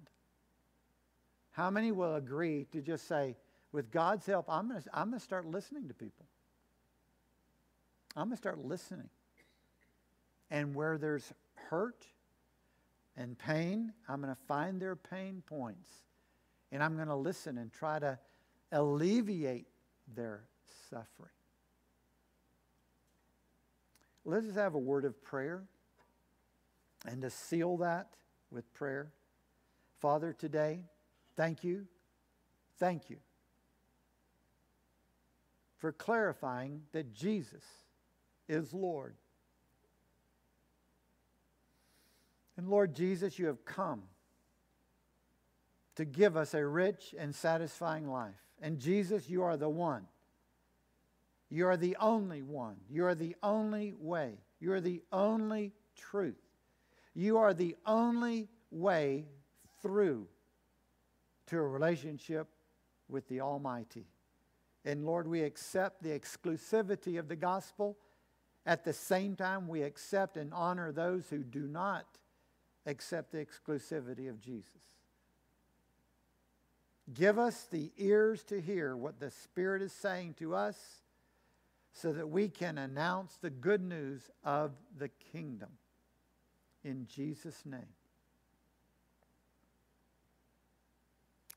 How 1.52 1.70
many 1.70 1.92
will 1.92 2.16
agree 2.16 2.68
to 2.74 2.82
just 2.82 3.08
say, 3.08 3.38
with 3.76 3.92
God's 3.92 4.26
help, 4.26 4.46
I'm 4.50 4.70
going 4.70 4.82
to, 4.82 4.90
I'm 4.94 5.10
going 5.10 5.20
to 5.20 5.24
start 5.24 5.46
listening 5.46 5.90
to 5.90 5.94
people? 5.94 6.26
I'm 8.16 8.28
going 8.28 8.32
to 8.32 8.38
start 8.38 8.64
listening. 8.64 9.10
And 10.50 10.74
where 10.74 10.98
there's 10.98 11.34
hurt 11.56 12.06
and 13.18 13.38
pain, 13.38 13.92
I'm 14.08 14.22
going 14.22 14.34
to 14.34 14.42
find 14.48 14.82
their 14.82 14.96
pain 14.96 15.44
points. 15.46 15.90
And 16.72 16.82
I'm 16.82 16.96
going 16.96 17.10
to 17.10 17.16
listen 17.16 17.58
and 17.58 17.72
try 17.72 18.00
to 18.00 18.18
alleviate 18.72 19.68
their 20.16 20.46
suffering. 20.90 21.30
Let's 24.24 24.46
just 24.46 24.58
have 24.58 24.74
a 24.74 24.80
word 24.80 25.04
of 25.04 25.22
prayer 25.22 25.64
and 27.06 27.22
to 27.22 27.30
seal 27.30 27.78
that 27.78 28.08
with 28.50 28.74
prayer. 28.74 29.12
Father, 30.00 30.34
today, 30.34 30.80
thank 31.36 31.64
you. 31.64 31.88
Thank 32.80 33.10
you 33.10 33.18
for 35.78 35.92
clarifying 35.92 36.82
that 36.92 37.14
Jesus 37.14 37.64
is 38.48 38.74
Lord. 38.74 39.16
And 42.58 42.70
Lord 42.70 42.96
Jesus, 42.96 43.38
you 43.38 43.48
have 43.48 43.66
come 43.66 44.04
to 45.96 46.06
give 46.06 46.38
us 46.38 46.54
a 46.54 46.66
rich 46.66 47.14
and 47.18 47.34
satisfying 47.34 48.10
life. 48.10 48.36
And 48.62 48.80
Jesus, 48.80 49.30
you 49.30 49.44
are 49.44 49.58
the 49.58 49.70
one. 49.70 50.08
You 51.50 51.68
are 51.68 51.78
the 51.78 51.98
only 52.00 52.42
one. 52.42 52.78
You 52.90 53.06
are 53.06 53.16
the 53.16 53.36
only 53.44 53.94
way. 53.98 54.34
You 54.60 54.74
are 54.74 54.82
the 54.82 55.02
only 55.12 55.74
truth. 55.96 56.42
You 57.14 57.38
are 57.38 57.54
the 57.54 57.76
only 57.86 58.50
way 58.72 59.26
through 59.82 60.28
to 61.48 61.58
a 61.58 61.62
relationship 61.62 62.48
with 63.08 63.28
the 63.28 63.42
Almighty. 63.42 64.08
And 64.86 65.04
Lord, 65.04 65.28
we 65.28 65.42
accept 65.42 66.04
the 66.04 66.18
exclusivity 66.18 67.18
of 67.18 67.28
the 67.28 67.36
gospel. 67.36 67.98
At 68.68 68.84
the 68.84 68.94
same 68.94 69.36
time, 69.36 69.68
we 69.68 69.82
accept 69.82 70.38
and 70.38 70.54
honor 70.54 70.92
those 70.92 71.28
who 71.30 71.40
do 71.40 71.68
not 71.68 72.06
accept 72.86 73.32
the 73.32 73.44
exclusivity 73.44 74.30
of 74.30 74.40
Jesus. 74.40 74.84
Give 77.14 77.38
us 77.38 77.68
the 77.70 77.92
ears 77.98 78.44
to 78.46 78.62
hear 78.62 78.96
what 78.96 79.20
the 79.20 79.32
Spirit 79.32 79.82
is 79.82 79.92
saying 79.92 80.36
to 80.40 80.56
us 80.56 80.78
so 81.94 82.12
that 82.12 82.30
we 82.30 82.50
can 82.50 82.78
announce 82.78 83.38
the 83.38 83.50
good 83.50 83.82
news 83.82 84.30
of 84.44 84.72
the 84.98 85.10
kingdom. 85.32 85.70
In 86.84 87.08
Jesus' 87.08 87.66
name. 87.66 87.82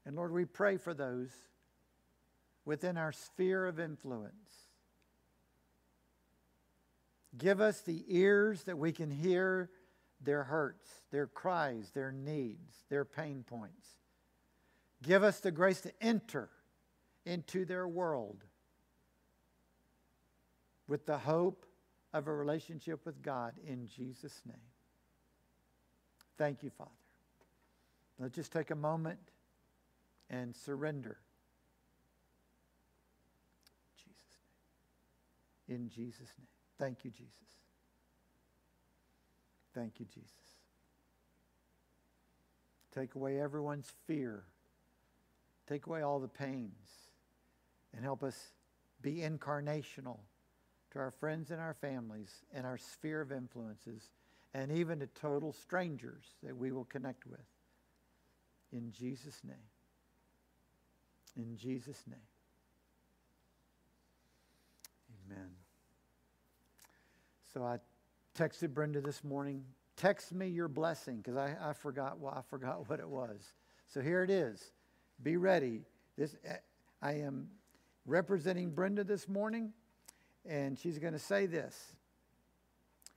And 0.07 0.17
Lord, 0.17 0.33
we 0.33 0.47
pray 0.47 0.79
for 0.79 0.95
those 0.95 1.31
within 2.69 2.99
our 2.99 3.13
sphere 3.13 3.65
of 3.65 3.81
influence. 3.81 4.69
Give 7.39 7.63
us 7.63 7.81
the 7.81 8.05
ears 8.09 8.65
that 8.65 8.77
we 8.77 8.93
can 8.93 9.11
hear 9.11 9.71
their 10.21 10.45
hurts, 10.45 10.87
their 11.11 11.27
cries, 11.27 11.91
their 11.95 12.13
needs, 12.13 12.75
their 12.91 13.07
pain 13.07 13.43
points. 13.43 13.89
Give 15.03 15.23
us 15.23 15.41
the 15.41 15.51
grace 15.51 15.81
to 15.81 15.93
enter 16.03 16.51
into 17.25 17.65
their 17.65 17.89
world 17.89 18.45
with 20.87 21.07
the 21.07 21.17
hope 21.17 21.65
of 22.13 22.27
a 22.27 22.35
relationship 22.35 23.07
with 23.07 23.23
God 23.23 23.55
in 23.67 23.87
Jesus' 23.87 24.43
name. 24.45 24.57
Thank 26.37 26.63
you, 26.63 26.69
Father. 26.77 26.91
Let's 28.19 28.35
just 28.35 28.53
take 28.53 28.71
a 28.71 28.77
moment 28.77 29.21
and 30.29 30.55
surrender. 30.55 31.17
Jesus' 33.97 34.39
name. 34.41 34.49
In 35.69 35.89
Jesus' 35.89 36.33
name. 36.39 36.49
Thank 36.79 37.05
you, 37.05 37.11
Jesus. 37.11 37.33
Thank 39.75 40.01
you, 40.01 40.07
Jesus. 40.07 40.31
Take 42.95 43.15
away 43.15 43.41
everyone's 43.41 43.93
fear. 44.07 44.45
Take 45.69 45.87
away 45.87 46.03
all 46.03 46.19
the 46.19 46.29
pains 46.29 46.89
and 47.95 48.03
help 48.03 48.23
us 48.23 48.53
be 49.03 49.17
incarnational 49.17 50.19
to 50.91 50.99
our 50.99 51.11
friends 51.11 51.51
and 51.51 51.61
our 51.61 51.75
families 51.75 52.43
and 52.53 52.67
our 52.67 52.79
sphere 52.79 53.21
of 53.21 53.31
influences 53.31 54.11
and 54.55 54.73
even 54.73 55.01
to 55.01 55.07
total 55.09 55.53
strangers 55.53 56.25
that 56.43 56.57
we 56.57 56.73
will 56.73 56.87
connect 56.87 57.27
with. 57.27 57.45
In 58.73 58.91
Jesus' 58.91 59.41
name. 59.45 59.57
In 61.37 61.57
Jesus' 61.57 62.03
name. 62.09 62.19
So 67.53 67.65
I 67.65 67.79
texted 68.37 68.75
Brenda 68.75 69.01
this 69.01 69.25
morning. 69.25 69.65
Text 69.97 70.33
me 70.33 70.47
your 70.49 70.69
blessing 70.69 71.17
because 71.17 71.37
I, 71.37 71.57
I 71.61 71.73
forgot 71.73 72.19
well, 72.19 72.35
I 72.37 72.43
forgot 72.49 72.89
what 72.89 73.01
it 73.01 73.09
was. 73.09 73.55
So 73.87 74.01
here 74.01 74.23
it 74.23 74.31
is. 74.31 74.73
Be 75.23 75.37
ready. 75.37 75.83
This 76.17 76.37
eh, 76.45 76.57
I 77.01 77.13
am 77.13 77.49
representing 78.07 78.71
Brenda 78.71 79.03
this 79.03 79.29
morning, 79.29 79.73
and 80.47 80.79
she's 80.79 80.99
going 80.99 81.15
to 81.15 81.19
say 81.19 81.47
this. 81.47 81.95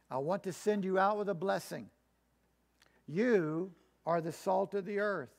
I 0.09 0.17
want 0.17 0.43
to 0.43 0.53
send 0.53 0.85
you 0.85 0.97
out 0.97 1.17
with 1.17 1.29
a 1.29 1.33
blessing. 1.33 1.89
You 3.07 3.71
are 4.05 4.21
the 4.21 4.31
salt 4.31 4.73
of 4.73 4.85
the 4.85 4.99
earth. 4.99 5.33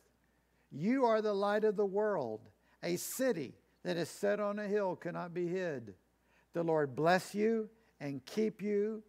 You 0.71 1.05
are 1.07 1.23
the 1.23 1.35
light 1.35 1.65
of 1.65 1.77
the 1.77 1.87
world. 1.87 2.41
A 2.83 2.97
city 2.97 3.55
that 3.85 3.97
is 3.97 4.09
set 4.09 4.39
on 4.39 4.59
a 4.59 4.67
hill 4.67 4.97
cannot 4.97 5.35
be 5.35 5.47
hid. 5.47 5.95
The 6.53 6.63
Lord 6.63 6.95
bless 6.95 7.35
you 7.35 7.69
and 8.03 8.23
keep 8.27 8.61
you 8.61 9.03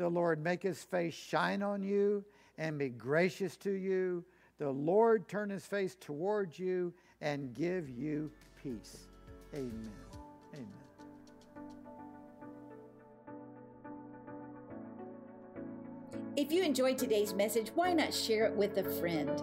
the 0.00 0.08
Lord 0.08 0.42
make 0.42 0.62
his 0.62 0.82
face 0.82 1.12
shine 1.12 1.62
on 1.62 1.82
you 1.82 2.24
and 2.56 2.78
be 2.78 2.88
gracious 2.88 3.54
to 3.58 3.70
you. 3.70 4.24
The 4.58 4.70
Lord 4.70 5.28
turn 5.28 5.50
his 5.50 5.66
face 5.66 5.94
towards 6.00 6.58
you 6.58 6.94
and 7.20 7.52
give 7.52 7.90
you 7.90 8.30
peace. 8.62 9.08
Amen. 9.52 9.90
Amen. 10.54 10.66
If 16.34 16.50
you 16.50 16.62
enjoyed 16.62 16.96
today's 16.96 17.34
message, 17.34 17.70
why 17.74 17.92
not 17.92 18.14
share 18.14 18.46
it 18.46 18.54
with 18.54 18.78
a 18.78 18.84
friend? 19.00 19.42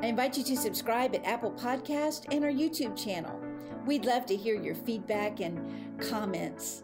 I 0.00 0.06
invite 0.06 0.36
you 0.36 0.42
to 0.42 0.56
subscribe 0.56 1.14
at 1.14 1.24
Apple 1.24 1.52
Podcast 1.52 2.34
and 2.34 2.44
our 2.44 2.50
YouTube 2.50 3.00
channel. 3.00 3.40
We'd 3.86 4.04
love 4.04 4.26
to 4.26 4.34
hear 4.34 4.60
your 4.60 4.74
feedback 4.74 5.38
and 5.38 6.00
comments. 6.00 6.82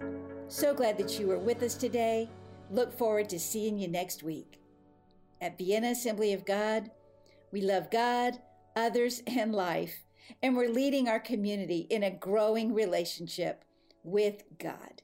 So 0.49 0.74
glad 0.74 0.99
that 0.99 1.18
you 1.18 1.26
were 1.26 1.38
with 1.38 1.62
us 1.62 1.74
today. 1.74 2.28
Look 2.70 2.93
forward 2.93 3.28
to 3.30 3.38
seeing 3.38 3.78
you 3.78 3.88
next 3.88 4.22
week. 4.22 4.61
At 5.40 5.59
Vienna 5.59 5.90
Assembly 5.90 6.32
of 6.32 6.45
God, 6.45 6.90
we 7.51 7.61
love 7.61 7.90
God, 7.90 8.38
others, 8.76 9.22
and 9.26 9.55
life, 9.55 10.05
and 10.43 10.57
we're 10.57 10.68
leading 10.68 11.09
our 11.09 11.20
community 11.20 11.86
in 11.90 12.03
a 12.03 12.11
growing 12.11 12.72
relationship 12.72 13.64
with 14.05 14.45
God. 14.59 15.03